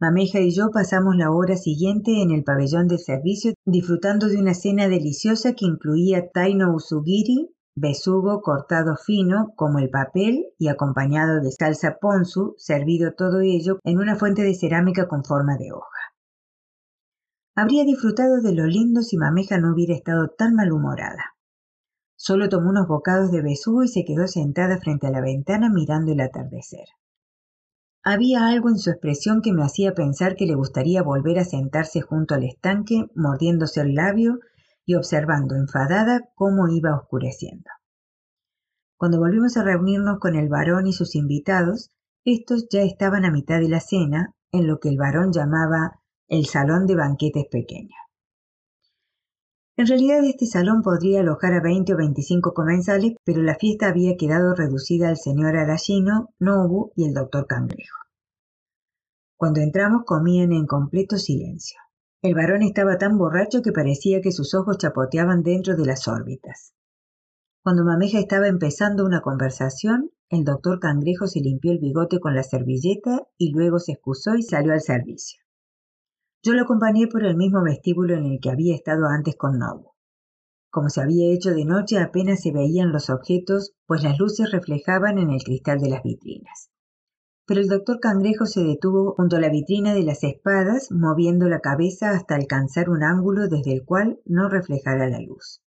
Mameja 0.00 0.40
y 0.40 0.50
yo 0.50 0.70
pasamos 0.70 1.14
la 1.14 1.30
hora 1.30 1.56
siguiente 1.56 2.22
en 2.22 2.30
el 2.30 2.42
pabellón 2.42 2.88
de 2.88 2.96
servicio 2.96 3.52
disfrutando 3.66 4.28
de 4.28 4.38
una 4.38 4.54
cena 4.54 4.88
deliciosa 4.88 5.52
que 5.52 5.66
incluía 5.66 6.30
taino 6.30 6.74
usugiri, 6.74 7.54
besugo 7.76 8.40
cortado 8.40 8.96
fino 8.96 9.52
como 9.56 9.78
el 9.78 9.90
papel 9.90 10.46
y 10.58 10.68
acompañado 10.68 11.42
de 11.42 11.52
salsa 11.52 11.98
ponzu, 12.00 12.54
servido 12.56 13.12
todo 13.12 13.40
ello 13.40 13.78
en 13.84 13.98
una 13.98 14.16
fuente 14.16 14.40
de 14.42 14.54
cerámica 14.54 15.06
con 15.06 15.22
forma 15.22 15.58
de 15.58 15.70
hoja. 15.70 16.14
Habría 17.54 17.84
disfrutado 17.84 18.40
de 18.40 18.54
lo 18.54 18.64
lindo 18.64 19.02
si 19.02 19.18
Mameja 19.18 19.58
no 19.58 19.74
hubiera 19.74 19.94
estado 19.94 20.28
tan 20.30 20.54
malhumorada. 20.54 21.34
Solo 22.16 22.48
tomó 22.48 22.70
unos 22.70 22.88
bocados 22.88 23.30
de 23.32 23.42
besugo 23.42 23.84
y 23.84 23.88
se 23.88 24.06
quedó 24.06 24.26
sentada 24.28 24.78
frente 24.78 25.08
a 25.08 25.10
la 25.10 25.20
ventana 25.20 25.68
mirando 25.68 26.12
el 26.12 26.22
atardecer. 26.22 26.86
Había 28.02 28.48
algo 28.48 28.70
en 28.70 28.78
su 28.78 28.90
expresión 28.90 29.42
que 29.42 29.52
me 29.52 29.62
hacía 29.62 29.94
pensar 29.94 30.34
que 30.34 30.46
le 30.46 30.54
gustaría 30.54 31.02
volver 31.02 31.38
a 31.38 31.44
sentarse 31.44 32.00
junto 32.00 32.34
al 32.34 32.44
estanque, 32.44 33.06
mordiéndose 33.14 33.82
el 33.82 33.94
labio 33.94 34.40
y 34.86 34.94
observando 34.94 35.54
enfadada 35.54 36.30
cómo 36.34 36.68
iba 36.68 36.96
oscureciendo. 36.96 37.68
Cuando 38.96 39.18
volvimos 39.18 39.56
a 39.56 39.64
reunirnos 39.64 40.18
con 40.18 40.34
el 40.34 40.48
varón 40.48 40.86
y 40.86 40.92
sus 40.92 41.14
invitados, 41.14 41.90
estos 42.24 42.68
ya 42.70 42.82
estaban 42.82 43.24
a 43.24 43.30
mitad 43.30 43.60
de 43.60 43.68
la 43.68 43.80
cena, 43.80 44.34
en 44.50 44.66
lo 44.66 44.80
que 44.80 44.88
el 44.88 44.96
varón 44.96 45.32
llamaba 45.32 46.00
el 46.28 46.46
salón 46.46 46.86
de 46.86 46.96
banquetes 46.96 47.46
pequeño. 47.50 47.96
En 49.80 49.86
realidad 49.86 50.22
este 50.24 50.44
salón 50.44 50.82
podría 50.82 51.20
alojar 51.20 51.54
a 51.54 51.62
20 51.62 51.94
o 51.94 51.96
25 51.96 52.52
comensales, 52.52 53.14
pero 53.24 53.40
la 53.40 53.54
fiesta 53.54 53.88
había 53.88 54.14
quedado 54.18 54.54
reducida 54.54 55.08
al 55.08 55.16
señor 55.16 55.56
Arashino, 55.56 56.34
Nobu 56.38 56.92
y 56.96 57.06
el 57.06 57.14
doctor 57.14 57.46
Cangrejo. 57.46 57.96
Cuando 59.38 59.60
entramos 59.60 60.02
comían 60.04 60.52
en 60.52 60.66
completo 60.66 61.16
silencio. 61.16 61.78
El 62.20 62.34
varón 62.34 62.62
estaba 62.62 62.98
tan 62.98 63.16
borracho 63.16 63.62
que 63.62 63.72
parecía 63.72 64.20
que 64.20 64.32
sus 64.32 64.52
ojos 64.52 64.76
chapoteaban 64.76 65.42
dentro 65.42 65.74
de 65.74 65.86
las 65.86 66.08
órbitas. 66.08 66.74
Cuando 67.62 67.82
Mameja 67.82 68.18
estaba 68.18 68.48
empezando 68.48 69.06
una 69.06 69.22
conversación, 69.22 70.10
el 70.28 70.44
doctor 70.44 70.78
Cangrejo 70.78 71.26
se 71.26 71.40
limpió 71.40 71.72
el 71.72 71.78
bigote 71.78 72.20
con 72.20 72.34
la 72.34 72.42
servilleta 72.42 73.22
y 73.38 73.50
luego 73.50 73.78
se 73.78 73.92
excusó 73.92 74.34
y 74.34 74.42
salió 74.42 74.74
al 74.74 74.82
servicio. 74.82 75.40
Yo 76.42 76.54
lo 76.54 76.62
acompañé 76.62 77.06
por 77.06 77.24
el 77.24 77.36
mismo 77.36 77.62
vestíbulo 77.62 78.14
en 78.14 78.24
el 78.24 78.40
que 78.40 78.50
había 78.50 78.74
estado 78.74 79.06
antes 79.06 79.36
con 79.36 79.58
Nobu. 79.58 79.90
Como 80.70 80.88
se 80.88 81.02
había 81.02 81.30
hecho 81.34 81.50
de 81.50 81.66
noche 81.66 81.98
apenas 81.98 82.40
se 82.40 82.50
veían 82.50 82.92
los 82.92 83.10
objetos, 83.10 83.74
pues 83.86 84.02
las 84.02 84.18
luces 84.18 84.50
reflejaban 84.50 85.18
en 85.18 85.30
el 85.30 85.42
cristal 85.42 85.80
de 85.80 85.90
las 85.90 86.02
vitrinas. 86.02 86.70
Pero 87.44 87.60
el 87.60 87.66
doctor 87.66 88.00
Cangrejo 88.00 88.46
se 88.46 88.62
detuvo 88.62 89.14
junto 89.16 89.36
a 89.36 89.40
la 89.40 89.50
vitrina 89.50 89.92
de 89.92 90.04
las 90.04 90.24
espadas, 90.24 90.90
moviendo 90.90 91.46
la 91.46 91.60
cabeza 91.60 92.12
hasta 92.12 92.36
alcanzar 92.36 92.88
un 92.88 93.02
ángulo 93.02 93.48
desde 93.48 93.72
el 93.72 93.84
cual 93.84 94.20
no 94.24 94.48
reflejara 94.48 95.08
la 95.08 95.20
luz. 95.20 95.60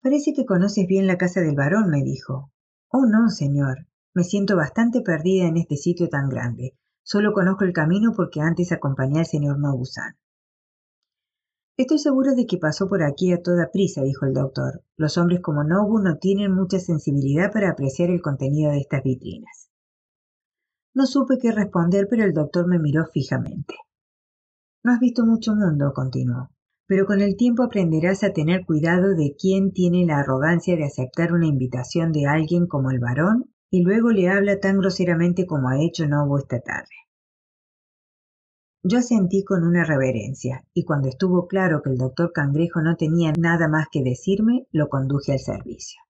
Parece 0.00 0.32
que 0.32 0.46
conoces 0.46 0.86
bien 0.86 1.06
la 1.06 1.18
casa 1.18 1.40
del 1.40 1.56
varón, 1.56 1.90
me 1.90 2.02
dijo. 2.02 2.52
Oh, 2.88 3.04
no, 3.04 3.28
señor. 3.28 3.86
Me 4.14 4.24
siento 4.24 4.56
bastante 4.56 5.02
perdida 5.02 5.46
en 5.46 5.58
este 5.58 5.76
sitio 5.76 6.08
tan 6.08 6.30
grande. 6.30 6.78
Solo 7.08 7.32
conozco 7.32 7.62
el 7.62 7.72
camino 7.72 8.12
porque 8.16 8.40
antes 8.40 8.72
acompañé 8.72 9.20
al 9.20 9.26
señor 9.26 9.60
Nobusan. 9.60 10.16
Estoy 11.76 12.00
seguro 12.00 12.34
de 12.34 12.46
que 12.46 12.58
pasó 12.58 12.88
por 12.88 13.04
aquí 13.04 13.32
a 13.32 13.40
toda 13.40 13.70
prisa, 13.70 14.02
dijo 14.02 14.26
el 14.26 14.34
doctor. 14.34 14.82
Los 14.96 15.16
hombres 15.16 15.40
como 15.40 15.62
Nobu 15.62 16.00
no 16.00 16.18
tienen 16.18 16.52
mucha 16.52 16.80
sensibilidad 16.80 17.52
para 17.52 17.70
apreciar 17.70 18.10
el 18.10 18.20
contenido 18.20 18.72
de 18.72 18.78
estas 18.78 19.04
vitrinas. 19.04 19.70
No 20.94 21.06
supe 21.06 21.38
qué 21.40 21.52
responder, 21.52 22.08
pero 22.10 22.24
el 22.24 22.32
doctor 22.32 22.66
me 22.66 22.80
miró 22.80 23.06
fijamente. 23.06 23.76
No 24.82 24.92
has 24.92 24.98
visto 24.98 25.24
mucho 25.24 25.54
mundo, 25.54 25.92
continuó, 25.94 26.50
pero 26.88 27.06
con 27.06 27.20
el 27.20 27.36
tiempo 27.36 27.62
aprenderás 27.62 28.24
a 28.24 28.32
tener 28.32 28.66
cuidado 28.66 29.14
de 29.14 29.36
quién 29.38 29.72
tiene 29.72 30.06
la 30.06 30.18
arrogancia 30.18 30.74
de 30.74 30.86
aceptar 30.86 31.32
una 31.32 31.46
invitación 31.46 32.10
de 32.10 32.26
alguien 32.26 32.66
como 32.66 32.90
el 32.90 32.98
varón 32.98 33.54
y 33.76 33.82
luego 33.82 34.10
le 34.10 34.30
habla 34.30 34.58
tan 34.58 34.78
groseramente 34.78 35.44
como 35.44 35.68
ha 35.68 35.78
hecho 35.82 36.06
Nobu 36.06 36.38
esta 36.38 36.60
tarde. 36.60 36.96
Yo 38.82 39.00
asentí 39.00 39.44
con 39.44 39.64
una 39.64 39.84
reverencia, 39.84 40.64
y 40.72 40.84
cuando 40.84 41.08
estuvo 41.08 41.46
claro 41.46 41.82
que 41.82 41.90
el 41.90 41.98
doctor 41.98 42.32
Cangrejo 42.32 42.80
no 42.80 42.96
tenía 42.96 43.34
nada 43.38 43.68
más 43.68 43.88
que 43.92 44.02
decirme, 44.02 44.66
lo 44.72 44.88
conduje 44.88 45.32
al 45.32 45.40
servicio. 45.40 46.00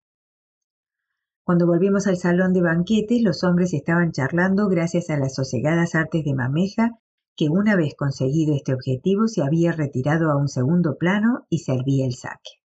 Cuando 1.44 1.66
volvimos 1.66 2.06
al 2.06 2.18
salón 2.18 2.52
de 2.52 2.62
banquetes, 2.62 3.20
los 3.20 3.42
hombres 3.42 3.74
estaban 3.74 4.12
charlando 4.12 4.68
gracias 4.68 5.10
a 5.10 5.16
las 5.16 5.34
sosegadas 5.34 5.96
artes 5.96 6.24
de 6.24 6.34
Mameja, 6.34 7.00
que 7.34 7.48
una 7.48 7.74
vez 7.74 7.96
conseguido 7.96 8.54
este 8.54 8.74
objetivo 8.74 9.26
se 9.26 9.42
había 9.42 9.72
retirado 9.72 10.30
a 10.30 10.36
un 10.36 10.46
segundo 10.46 10.98
plano 10.98 11.46
y 11.50 11.58
servía 11.58 12.06
el 12.06 12.14
saque. 12.14 12.60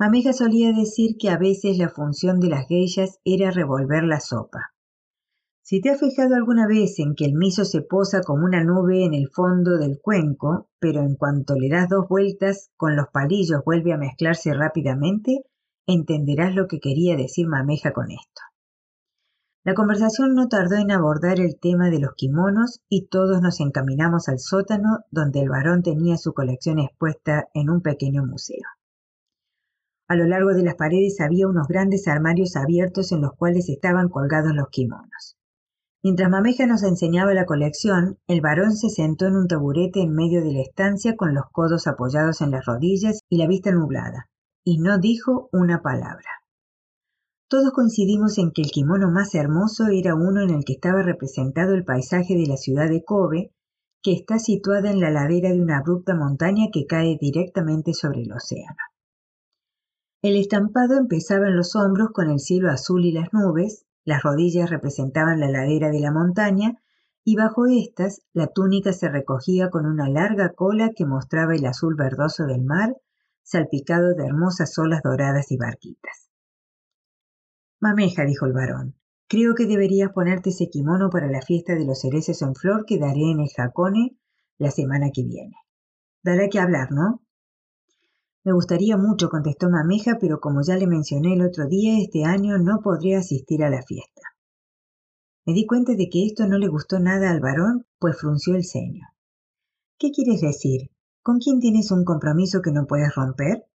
Mameja 0.00 0.32
solía 0.32 0.72
decir 0.72 1.18
que 1.18 1.28
a 1.28 1.36
veces 1.36 1.76
la 1.76 1.90
función 1.90 2.40
de 2.40 2.48
las 2.48 2.66
geishas 2.66 3.18
era 3.22 3.50
revolver 3.50 4.02
la 4.02 4.18
sopa. 4.18 4.72
Si 5.60 5.82
te 5.82 5.90
has 5.90 6.00
fijado 6.00 6.36
alguna 6.36 6.66
vez 6.66 6.98
en 7.00 7.14
que 7.14 7.26
el 7.26 7.34
miso 7.34 7.66
se 7.66 7.82
posa 7.82 8.22
como 8.22 8.46
una 8.46 8.64
nube 8.64 9.04
en 9.04 9.12
el 9.12 9.28
fondo 9.28 9.76
del 9.76 10.00
cuenco, 10.00 10.70
pero 10.78 11.02
en 11.02 11.16
cuanto 11.16 11.54
le 11.54 11.68
das 11.68 11.90
dos 11.90 12.08
vueltas 12.08 12.70
con 12.78 12.96
los 12.96 13.08
palillos 13.12 13.60
vuelve 13.62 13.92
a 13.92 13.98
mezclarse 13.98 14.54
rápidamente, 14.54 15.44
entenderás 15.86 16.54
lo 16.54 16.66
que 16.66 16.80
quería 16.80 17.14
decir 17.14 17.46
Mameja 17.46 17.92
con 17.92 18.10
esto. 18.10 18.40
La 19.64 19.74
conversación 19.74 20.34
no 20.34 20.48
tardó 20.48 20.76
en 20.76 20.92
abordar 20.92 21.40
el 21.40 21.60
tema 21.60 21.90
de 21.90 22.00
los 22.00 22.14
kimonos 22.14 22.80
y 22.88 23.08
todos 23.08 23.42
nos 23.42 23.60
encaminamos 23.60 24.30
al 24.30 24.38
sótano 24.38 25.00
donde 25.10 25.40
el 25.40 25.50
varón 25.50 25.82
tenía 25.82 26.16
su 26.16 26.32
colección 26.32 26.78
expuesta 26.78 27.48
en 27.52 27.68
un 27.68 27.82
pequeño 27.82 28.24
museo. 28.24 28.64
A 30.10 30.16
lo 30.16 30.26
largo 30.26 30.54
de 30.54 30.64
las 30.64 30.74
paredes 30.74 31.20
había 31.20 31.46
unos 31.46 31.68
grandes 31.68 32.08
armarios 32.08 32.56
abiertos 32.56 33.12
en 33.12 33.20
los 33.20 33.32
cuales 33.34 33.68
estaban 33.68 34.08
colgados 34.08 34.52
los 34.52 34.68
kimonos. 34.68 35.36
Mientras 36.02 36.28
Mameja 36.28 36.66
nos 36.66 36.82
enseñaba 36.82 37.32
la 37.32 37.46
colección, 37.46 38.18
el 38.26 38.40
varón 38.40 38.74
se 38.74 38.88
sentó 38.88 39.26
en 39.26 39.36
un 39.36 39.46
taburete 39.46 40.00
en 40.00 40.12
medio 40.12 40.42
de 40.42 40.52
la 40.52 40.62
estancia 40.62 41.14
con 41.14 41.32
los 41.32 41.44
codos 41.52 41.86
apoyados 41.86 42.40
en 42.40 42.50
las 42.50 42.66
rodillas 42.66 43.20
y 43.28 43.36
la 43.36 43.46
vista 43.46 43.70
nublada, 43.70 44.28
y 44.64 44.78
no 44.78 44.98
dijo 44.98 45.48
una 45.52 45.80
palabra. 45.80 46.42
Todos 47.48 47.70
coincidimos 47.70 48.36
en 48.38 48.50
que 48.50 48.62
el 48.62 48.72
kimono 48.72 49.12
más 49.12 49.32
hermoso 49.36 49.86
era 49.92 50.16
uno 50.16 50.42
en 50.42 50.50
el 50.50 50.64
que 50.64 50.72
estaba 50.72 51.02
representado 51.04 51.72
el 51.72 51.84
paisaje 51.84 52.34
de 52.34 52.48
la 52.48 52.56
ciudad 52.56 52.88
de 52.88 53.04
Kobe, 53.04 53.52
que 54.02 54.14
está 54.14 54.40
situada 54.40 54.90
en 54.90 54.98
la 54.98 55.12
ladera 55.12 55.52
de 55.52 55.62
una 55.62 55.78
abrupta 55.78 56.16
montaña 56.16 56.66
que 56.72 56.86
cae 56.86 57.16
directamente 57.16 57.94
sobre 57.94 58.22
el 58.22 58.32
océano. 58.32 58.74
El 60.22 60.36
estampado 60.36 60.98
empezaba 60.98 61.48
en 61.48 61.56
los 61.56 61.74
hombros 61.74 62.10
con 62.12 62.28
el 62.28 62.40
cielo 62.40 62.70
azul 62.70 63.06
y 63.06 63.12
las 63.12 63.32
nubes, 63.32 63.86
las 64.04 64.22
rodillas 64.22 64.68
representaban 64.68 65.40
la 65.40 65.48
ladera 65.48 65.90
de 65.90 66.00
la 66.00 66.12
montaña 66.12 66.82
y 67.24 67.36
bajo 67.36 67.66
estas 67.66 68.22
la 68.34 68.48
túnica 68.48 68.92
se 68.92 69.08
recogía 69.08 69.70
con 69.70 69.86
una 69.86 70.10
larga 70.10 70.50
cola 70.50 70.90
que 70.94 71.06
mostraba 71.06 71.54
el 71.54 71.64
azul 71.64 71.94
verdoso 71.94 72.44
del 72.44 72.62
mar, 72.62 72.96
salpicado 73.42 74.14
de 74.14 74.26
hermosas 74.26 74.78
olas 74.78 75.02
doradas 75.02 75.50
y 75.52 75.56
barquitas. 75.56 76.28
Mameja, 77.80 78.26
dijo 78.26 78.44
el 78.44 78.52
varón, 78.52 78.96
creo 79.26 79.54
que 79.54 79.66
deberías 79.66 80.12
ponerte 80.12 80.50
ese 80.50 80.68
kimono 80.68 81.08
para 81.08 81.28
la 81.28 81.40
fiesta 81.40 81.74
de 81.74 81.86
los 81.86 82.00
cerezos 82.00 82.42
en 82.42 82.54
flor 82.54 82.84
que 82.84 82.98
daré 82.98 83.30
en 83.30 83.40
el 83.40 83.48
Jacone 83.48 84.18
la 84.58 84.70
semana 84.70 85.10
que 85.14 85.22
viene. 85.24 85.54
Dará 86.22 86.48
que 86.48 86.58
hablar, 86.58 86.92
¿no? 86.92 87.22
Me 88.42 88.52
gustaría 88.52 88.96
mucho, 88.96 89.28
contestó 89.28 89.68
Mameja, 89.68 90.16
pero 90.18 90.40
como 90.40 90.62
ya 90.62 90.76
le 90.76 90.86
mencioné 90.86 91.34
el 91.34 91.42
otro 91.42 91.66
día, 91.66 91.98
este 92.00 92.24
año 92.24 92.56
no 92.56 92.80
podré 92.82 93.16
asistir 93.16 93.62
a 93.62 93.68
la 93.68 93.82
fiesta. 93.82 94.22
Me 95.44 95.52
di 95.52 95.66
cuenta 95.66 95.92
de 95.94 96.08
que 96.08 96.24
esto 96.24 96.46
no 96.46 96.56
le 96.56 96.68
gustó 96.68 97.00
nada 97.00 97.30
al 97.30 97.40
varón, 97.40 97.86
pues 97.98 98.18
frunció 98.18 98.54
el 98.54 98.64
ceño. 98.64 99.06
¿Qué 99.98 100.10
quieres 100.10 100.40
decir? 100.40 100.90
¿Con 101.22 101.38
quién 101.38 101.60
tienes 101.60 101.90
un 101.90 102.04
compromiso 102.04 102.62
que 102.62 102.72
no 102.72 102.86
puedes 102.86 103.14
romper? 103.14 103.66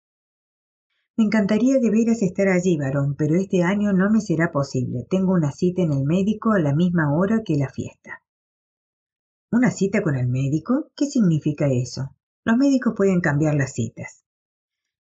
Me 1.19 1.25
encantaría 1.25 1.79
de 1.79 1.91
veras 1.91 2.23
estar 2.23 2.49
allí, 2.49 2.79
varón, 2.79 3.17
pero 3.17 3.35
este 3.35 3.63
año 3.63 3.93
no 3.93 4.11
me 4.11 4.23
será 4.23 4.51
posible. 4.51 5.07
Tengo 5.11 5.35
una 5.35 5.53
cita 5.53 5.83
en 5.83 5.93
el 5.93 6.05
médico 6.05 6.53
a 6.53 6.59
la 6.59 6.75
misma 6.75 7.15
hora 7.15 7.43
que 7.45 7.57
la 7.57 7.69
fiesta. 7.69 8.23
¿Una 9.53 9.71
cita 9.71 10.03
con 10.03 10.17
el 10.17 10.27
médico? 10.27 10.91
¿Qué 10.97 11.05
significa 11.05 11.67
eso? 11.71 12.17
Los 12.45 12.57
médicos 12.57 12.95
pueden 12.97 13.21
cambiar 13.21 13.55
las 13.55 13.75
citas. 13.75 14.24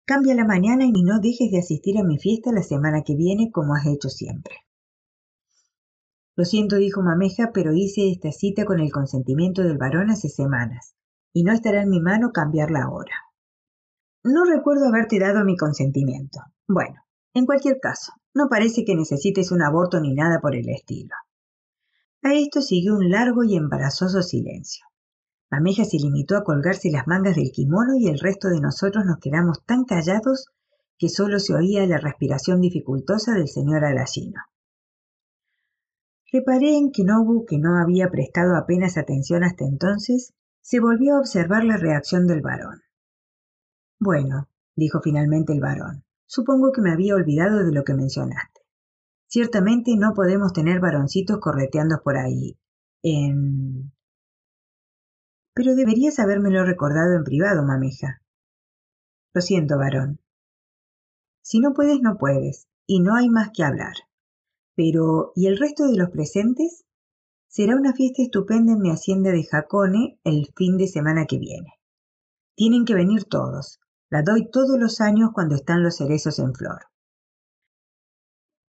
Cambia 0.08 0.34
la 0.34 0.46
mañana 0.46 0.86
y 0.86 1.02
no 1.02 1.20
dejes 1.20 1.50
de 1.50 1.58
asistir 1.58 1.98
a 1.98 2.02
mi 2.02 2.16
fiesta 2.16 2.50
la 2.50 2.62
semana 2.62 3.02
que 3.04 3.14
viene 3.14 3.50
como 3.52 3.74
has 3.74 3.84
hecho 3.86 4.08
siempre. 4.08 4.54
Lo 6.34 6.46
siento, 6.46 6.76
dijo 6.76 7.02
Mameja, 7.02 7.50
pero 7.52 7.74
hice 7.74 8.10
esta 8.10 8.32
cita 8.32 8.64
con 8.64 8.80
el 8.80 8.90
consentimiento 8.90 9.60
del 9.60 9.76
varón 9.76 10.08
hace 10.08 10.30
semanas, 10.30 10.94
y 11.34 11.44
no 11.44 11.52
estará 11.52 11.82
en 11.82 11.90
mi 11.90 12.00
mano 12.00 12.30
cambiarla 12.32 12.84
ahora. 12.84 13.12
No 14.24 14.46
recuerdo 14.46 14.86
haberte 14.86 15.18
dado 15.18 15.44
mi 15.44 15.58
consentimiento. 15.58 16.40
Bueno, 16.66 17.02
en 17.34 17.44
cualquier 17.44 17.78
caso, 17.78 18.14
no 18.32 18.48
parece 18.48 18.86
que 18.86 18.96
necesites 18.96 19.52
un 19.52 19.60
aborto 19.60 20.00
ni 20.00 20.14
nada 20.14 20.40
por 20.40 20.56
el 20.56 20.70
estilo. 20.70 21.16
A 22.22 22.32
esto 22.32 22.62
siguió 22.62 22.94
un 22.94 23.10
largo 23.10 23.44
y 23.44 23.56
embarazoso 23.56 24.22
silencio. 24.22 24.86
Mameja 25.50 25.84
se 25.84 25.96
limitó 25.96 26.36
a 26.36 26.44
colgarse 26.44 26.90
las 26.90 27.06
mangas 27.06 27.36
del 27.36 27.50
kimono 27.52 27.94
y 27.96 28.08
el 28.08 28.18
resto 28.18 28.48
de 28.48 28.60
nosotros 28.60 29.04
nos 29.06 29.18
quedamos 29.18 29.64
tan 29.64 29.84
callados 29.84 30.46
que 30.98 31.08
solo 31.08 31.38
se 31.38 31.54
oía 31.54 31.86
la 31.86 31.98
respiración 31.98 32.60
dificultosa 32.60 33.32
del 33.32 33.48
señor 33.48 33.84
Arashino. 33.84 34.42
Reparé 36.30 36.76
en 36.76 36.92
que 36.92 37.04
Nobu, 37.04 37.46
que 37.46 37.58
no 37.58 37.78
había 37.78 38.10
prestado 38.10 38.56
apenas 38.56 38.98
atención 38.98 39.44
hasta 39.44 39.64
entonces, 39.64 40.34
se 40.60 40.80
volvió 40.80 41.16
a 41.16 41.20
observar 41.20 41.64
la 41.64 41.78
reacción 41.78 42.26
del 42.26 42.42
varón. 42.42 42.82
Bueno, 43.98 44.48
dijo 44.76 45.00
finalmente 45.02 45.54
el 45.54 45.60
varón, 45.60 46.04
supongo 46.26 46.72
que 46.72 46.82
me 46.82 46.92
había 46.92 47.14
olvidado 47.14 47.64
de 47.64 47.72
lo 47.72 47.84
que 47.84 47.94
mencionaste. 47.94 48.60
Ciertamente 49.26 49.96
no 49.96 50.12
podemos 50.14 50.52
tener 50.52 50.80
varoncitos 50.80 51.38
correteando 51.38 52.02
por 52.02 52.18
ahí. 52.18 52.58
En 53.02 53.92
pero 55.58 55.74
deberías 55.74 56.20
habérmelo 56.20 56.64
recordado 56.64 57.16
en 57.16 57.24
privado, 57.24 57.64
mameja. 57.64 58.22
Lo 59.34 59.40
siento, 59.40 59.76
varón. 59.76 60.20
Si 61.42 61.58
no 61.58 61.72
puedes, 61.74 62.00
no 62.00 62.16
puedes, 62.16 62.68
y 62.86 63.00
no 63.00 63.16
hay 63.16 63.28
más 63.28 63.50
que 63.52 63.64
hablar. 63.64 63.94
Pero, 64.76 65.32
¿y 65.34 65.48
el 65.48 65.58
resto 65.58 65.88
de 65.88 65.96
los 65.96 66.10
presentes? 66.10 66.84
Será 67.48 67.74
una 67.74 67.92
fiesta 67.92 68.22
estupenda 68.22 68.74
en 68.74 68.78
mi 68.78 68.90
hacienda 68.92 69.32
de 69.32 69.42
Jacone 69.42 70.20
el 70.22 70.46
fin 70.54 70.76
de 70.76 70.86
semana 70.86 71.26
que 71.26 71.40
viene. 71.40 71.72
Tienen 72.54 72.84
que 72.84 72.94
venir 72.94 73.24
todos. 73.24 73.80
La 74.10 74.22
doy 74.22 74.48
todos 74.52 74.78
los 74.78 75.00
años 75.00 75.30
cuando 75.34 75.56
están 75.56 75.82
los 75.82 75.96
cerezos 75.96 76.38
en 76.38 76.54
flor. 76.54 76.82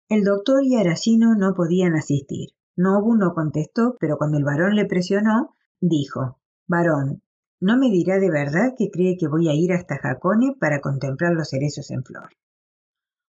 El 0.07 0.23
doctor 0.23 0.63
y 0.63 0.75
Arashino 0.75 1.33
no 1.33 1.55
podían 1.55 1.95
asistir. 1.95 2.49
Nobu 2.75 3.15
no 3.15 3.33
contestó, 3.33 3.97
pero 3.99 4.17
cuando 4.17 4.37
el 4.37 4.43
varón 4.43 4.75
le 4.75 4.85
presionó, 4.85 5.55
dijo 5.81 6.37
Varón, 6.67 7.21
¿no 7.59 7.77
me 7.77 7.91
dirá 7.91 8.17
de 8.17 8.31
verdad 8.31 8.73
que 8.77 8.89
cree 8.89 9.17
que 9.17 9.27
voy 9.27 9.49
a 9.49 9.53
ir 9.53 9.71
hasta 9.71 9.97
Jacone 9.97 10.55
para 10.59 10.81
contemplar 10.81 11.33
los 11.33 11.49
cerezos 11.49 11.91
en 11.91 12.03
flor? 12.03 12.29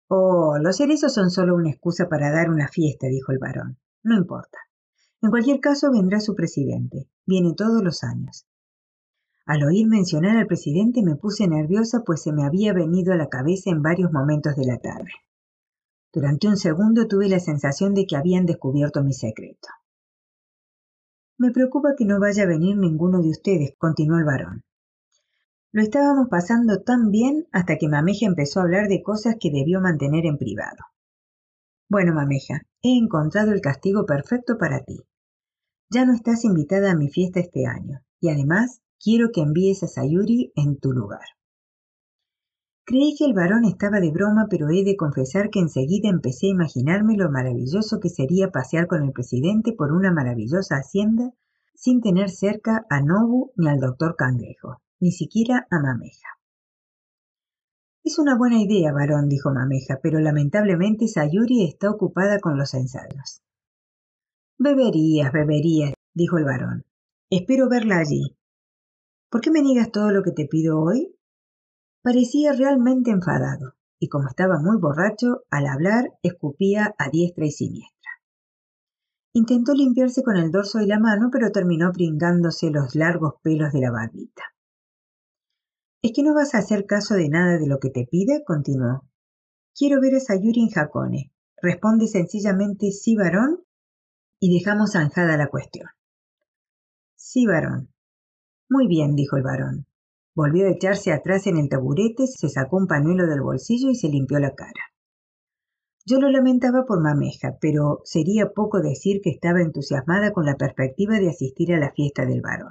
Oh, 0.08 0.56
los 0.58 0.78
cerezos 0.78 1.12
son 1.12 1.30
solo 1.30 1.54
una 1.54 1.70
excusa 1.70 2.08
para 2.08 2.30
dar 2.30 2.48
una 2.48 2.68
fiesta, 2.68 3.06
dijo 3.06 3.32
el 3.32 3.38
varón. 3.38 3.78
No 4.02 4.16
importa. 4.16 4.58
En 5.20 5.30
cualquier 5.30 5.60
caso 5.60 5.90
vendrá 5.90 6.20
su 6.20 6.34
presidente. 6.34 7.10
Viene 7.26 7.52
todos 7.54 7.82
los 7.82 8.02
años. 8.02 8.46
Al 9.44 9.62
oír 9.64 9.86
mencionar 9.86 10.38
al 10.38 10.46
presidente 10.46 11.02
me 11.02 11.16
puse 11.16 11.46
nerviosa 11.48 12.04
pues 12.06 12.22
se 12.22 12.32
me 12.32 12.44
había 12.44 12.72
venido 12.72 13.12
a 13.12 13.16
la 13.16 13.28
cabeza 13.28 13.68
en 13.70 13.82
varios 13.82 14.10
momentos 14.10 14.56
de 14.56 14.64
la 14.64 14.78
tarde. 14.78 15.10
Durante 16.12 16.48
un 16.48 16.56
segundo 16.56 17.06
tuve 17.06 17.28
la 17.28 17.40
sensación 17.40 17.92
de 17.92 18.06
que 18.06 18.16
habían 18.16 18.46
descubierto 18.46 19.02
mi 19.02 19.12
secreto. 19.12 19.68
Me 21.38 21.52
preocupa 21.52 21.94
que 21.96 22.04
no 22.04 22.18
vaya 22.18 22.42
a 22.42 22.46
venir 22.46 22.76
ninguno 22.76 23.22
de 23.22 23.30
ustedes, 23.30 23.74
continuó 23.78 24.18
el 24.18 24.24
varón. 24.24 24.64
Lo 25.70 25.82
estábamos 25.82 26.28
pasando 26.28 26.82
tan 26.82 27.12
bien 27.12 27.46
hasta 27.52 27.76
que 27.76 27.88
Mameja 27.88 28.26
empezó 28.26 28.58
a 28.58 28.64
hablar 28.64 28.88
de 28.88 29.04
cosas 29.04 29.36
que 29.38 29.52
debió 29.52 29.80
mantener 29.80 30.26
en 30.26 30.36
privado. 30.36 30.78
Bueno, 31.88 32.12
Mameja, 32.12 32.62
he 32.82 32.98
encontrado 32.98 33.52
el 33.52 33.60
castigo 33.60 34.04
perfecto 34.04 34.58
para 34.58 34.82
ti. 34.84 35.04
Ya 35.90 36.04
no 36.04 36.12
estás 36.12 36.44
invitada 36.44 36.90
a 36.90 36.96
mi 36.96 37.08
fiesta 37.08 37.38
este 37.38 37.66
año, 37.66 38.02
y 38.20 38.30
además 38.30 38.80
quiero 38.98 39.30
que 39.32 39.42
envíes 39.42 39.84
a 39.84 39.86
Sayuri 39.86 40.52
en 40.56 40.80
tu 40.80 40.90
lugar. 40.90 41.37
Creí 42.88 43.14
que 43.18 43.26
el 43.26 43.34
varón 43.34 43.66
estaba 43.66 44.00
de 44.00 44.10
broma, 44.10 44.46
pero 44.48 44.70
he 44.70 44.82
de 44.82 44.96
confesar 44.96 45.50
que 45.50 45.58
enseguida 45.58 46.08
empecé 46.08 46.46
a 46.46 46.52
imaginarme 46.52 47.18
lo 47.18 47.30
maravilloso 47.30 48.00
que 48.00 48.08
sería 48.08 48.50
pasear 48.50 48.86
con 48.86 49.02
el 49.02 49.12
presidente 49.12 49.74
por 49.74 49.92
una 49.92 50.10
maravillosa 50.10 50.76
hacienda 50.76 51.34
sin 51.74 52.00
tener 52.00 52.30
cerca 52.30 52.86
a 52.88 53.02
Nobu 53.02 53.52
ni 53.56 53.68
al 53.68 53.78
doctor 53.78 54.16
Cangrejo, 54.16 54.80
ni 55.00 55.12
siquiera 55.12 55.66
a 55.70 55.80
Mameja. 55.80 56.28
Es 58.04 58.18
una 58.18 58.38
buena 58.38 58.58
idea, 58.58 58.90
varón, 58.90 59.28
dijo 59.28 59.52
Mameja, 59.52 60.00
pero 60.02 60.18
lamentablemente 60.18 61.08
Sayuri 61.08 61.64
está 61.64 61.90
ocupada 61.90 62.40
con 62.40 62.56
los 62.56 62.72
ensayos. 62.72 63.42
Beberías, 64.56 65.30
beberías, 65.30 65.92
dijo 66.14 66.38
el 66.38 66.44
varón. 66.44 66.86
Espero 67.28 67.68
verla 67.68 67.98
allí. 67.98 68.34
¿Por 69.28 69.42
qué 69.42 69.50
me 69.50 69.60
niegas 69.60 69.92
todo 69.92 70.10
lo 70.10 70.22
que 70.22 70.32
te 70.32 70.46
pido 70.46 70.80
hoy? 70.80 71.17
Parecía 72.02 72.52
realmente 72.52 73.10
enfadado, 73.10 73.74
y 73.98 74.08
como 74.08 74.28
estaba 74.28 74.58
muy 74.58 74.78
borracho, 74.78 75.42
al 75.50 75.66
hablar 75.66 76.12
escupía 76.22 76.94
a 76.98 77.10
diestra 77.10 77.46
y 77.46 77.50
siniestra. 77.50 78.12
Intentó 79.32 79.74
limpiarse 79.74 80.22
con 80.22 80.36
el 80.36 80.50
dorso 80.50 80.80
y 80.80 80.86
la 80.86 80.98
mano, 80.98 81.28
pero 81.32 81.50
terminó 81.50 81.92
pringándose 81.92 82.70
los 82.70 82.94
largos 82.94 83.34
pelos 83.42 83.72
de 83.72 83.80
la 83.80 83.90
barbita. 83.90 84.42
¿Es 86.00 86.12
que 86.14 86.22
no 86.22 86.34
vas 86.34 86.54
a 86.54 86.58
hacer 86.58 86.86
caso 86.86 87.14
de 87.14 87.28
nada 87.28 87.58
de 87.58 87.66
lo 87.66 87.78
que 87.78 87.90
te 87.90 88.06
pida? 88.06 88.42
continuó. 88.44 89.08
Quiero 89.74 90.00
ver 90.00 90.14
a 90.14 90.20
Sayuri 90.20 90.62
en 90.62 90.70
Jacone. 90.70 91.32
Responde 91.60 92.06
sencillamente 92.06 92.92
sí, 92.92 93.16
varón, 93.16 93.64
y 94.40 94.56
dejamos 94.56 94.92
zanjada 94.92 95.36
la 95.36 95.48
cuestión. 95.48 95.88
Sí, 97.16 97.46
varón. 97.46 97.92
Muy 98.70 98.86
bien, 98.86 99.16
dijo 99.16 99.36
el 99.36 99.42
varón. 99.42 99.87
Volvió 100.38 100.68
a 100.68 100.70
echarse 100.70 101.10
atrás 101.10 101.48
en 101.48 101.56
el 101.56 101.68
taburete, 101.68 102.28
se 102.28 102.48
sacó 102.48 102.76
un 102.76 102.86
pañuelo 102.86 103.26
del 103.26 103.40
bolsillo 103.40 103.90
y 103.90 103.96
se 103.96 104.08
limpió 104.08 104.38
la 104.38 104.54
cara. 104.54 104.92
Yo 106.06 106.20
lo 106.20 106.30
lamentaba 106.30 106.84
por 106.86 107.02
Mameja, 107.02 107.56
pero 107.60 108.02
sería 108.04 108.52
poco 108.52 108.80
decir 108.80 109.20
que 109.20 109.30
estaba 109.30 109.62
entusiasmada 109.62 110.32
con 110.32 110.46
la 110.46 110.54
perspectiva 110.54 111.18
de 111.18 111.30
asistir 111.30 111.74
a 111.74 111.80
la 111.80 111.90
fiesta 111.90 112.24
del 112.24 112.40
varón. 112.40 112.70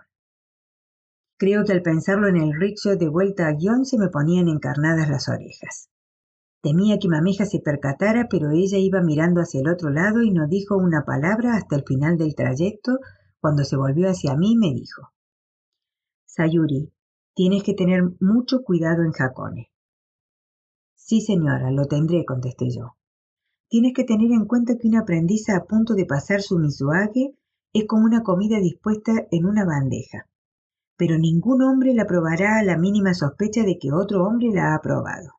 Creo 1.38 1.66
que 1.66 1.74
al 1.74 1.82
pensarlo 1.82 2.30
en 2.30 2.38
el 2.38 2.58
rickshaw 2.58 2.98
de 2.98 3.10
vuelta 3.10 3.48
a 3.48 3.52
guion 3.52 3.84
se 3.84 3.98
me 3.98 4.08
ponían 4.08 4.48
encarnadas 4.48 5.10
las 5.10 5.28
orejas. 5.28 5.90
Temía 6.62 7.00
que 7.00 7.10
Mameja 7.10 7.46
se 7.46 7.60
percatara, 7.60 8.30
pero 8.30 8.52
ella 8.52 8.78
iba 8.78 9.02
mirando 9.02 9.42
hacia 9.42 9.60
el 9.60 9.68
otro 9.68 9.90
lado 9.90 10.24
y 10.24 10.32
no 10.32 10.48
dijo 10.48 10.78
una 10.78 11.04
palabra 11.04 11.58
hasta 11.58 11.76
el 11.76 11.84
final 11.84 12.18
del 12.18 12.34
trayecto, 12.34 13.00
cuando 13.42 13.66
se 13.66 13.76
volvió 13.76 14.10
hacia 14.10 14.38
mí 14.38 14.56
me 14.56 14.68
dijo 14.68 15.12
Sayuri, 16.28 16.94
tienes 17.38 17.64
que 17.64 17.74
tener 17.74 18.04
mucho 18.20 18.64
cuidado 18.64 19.04
en 19.04 19.14
Jacone. 19.14 19.72
Sí, 20.96 21.22
señora, 21.22 21.72
lo 21.72 21.86
tendré, 21.86 22.26
contesté 22.26 22.70
yo. 22.70 22.98
Tienes 23.70 23.94
que 23.94 24.04
tener 24.04 24.34
en 24.34 24.46
cuenta 24.46 24.76
que 24.78 24.90
una 24.90 25.00
aprendiza 25.04 25.56
a 25.56 25.64
punto 25.64 25.94
de 25.94 26.06
pasar 26.06 26.42
su 26.42 26.60
misuage 26.60 27.34
es 27.72 27.86
como 27.88 28.04
una 28.04 28.24
comida 28.24 28.60
dispuesta 28.60 29.14
en 29.32 29.46
una 29.46 29.64
bandeja 29.64 30.28
pero 30.98 31.20
ningún 31.20 31.62
hombre 31.62 31.94
la 31.94 32.06
probará 32.06 32.58
a 32.58 32.64
la 32.64 32.76
mínima 32.76 33.14
sospecha 33.14 33.64
de 33.64 33.78
que 33.78 33.94
otro 33.94 34.26
hombre 34.26 34.50
la 34.52 34.74
ha 34.74 34.82
probado. 34.82 35.34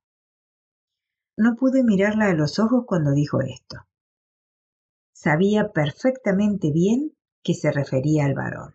No 1.36 1.56
pude 1.56 1.82
mirarla 1.82 2.26
a 2.26 2.34
los 2.34 2.58
ojos 2.60 2.84
cuando 2.86 3.10
dijo 3.10 3.40
esto. 3.42 3.76
Sabía 5.12 5.72
perfectamente 5.72 6.70
bien 6.72 7.12
que 7.42 7.54
se 7.54 7.72
refería 7.72 8.24
al 8.24 8.34
varón. 8.34 8.74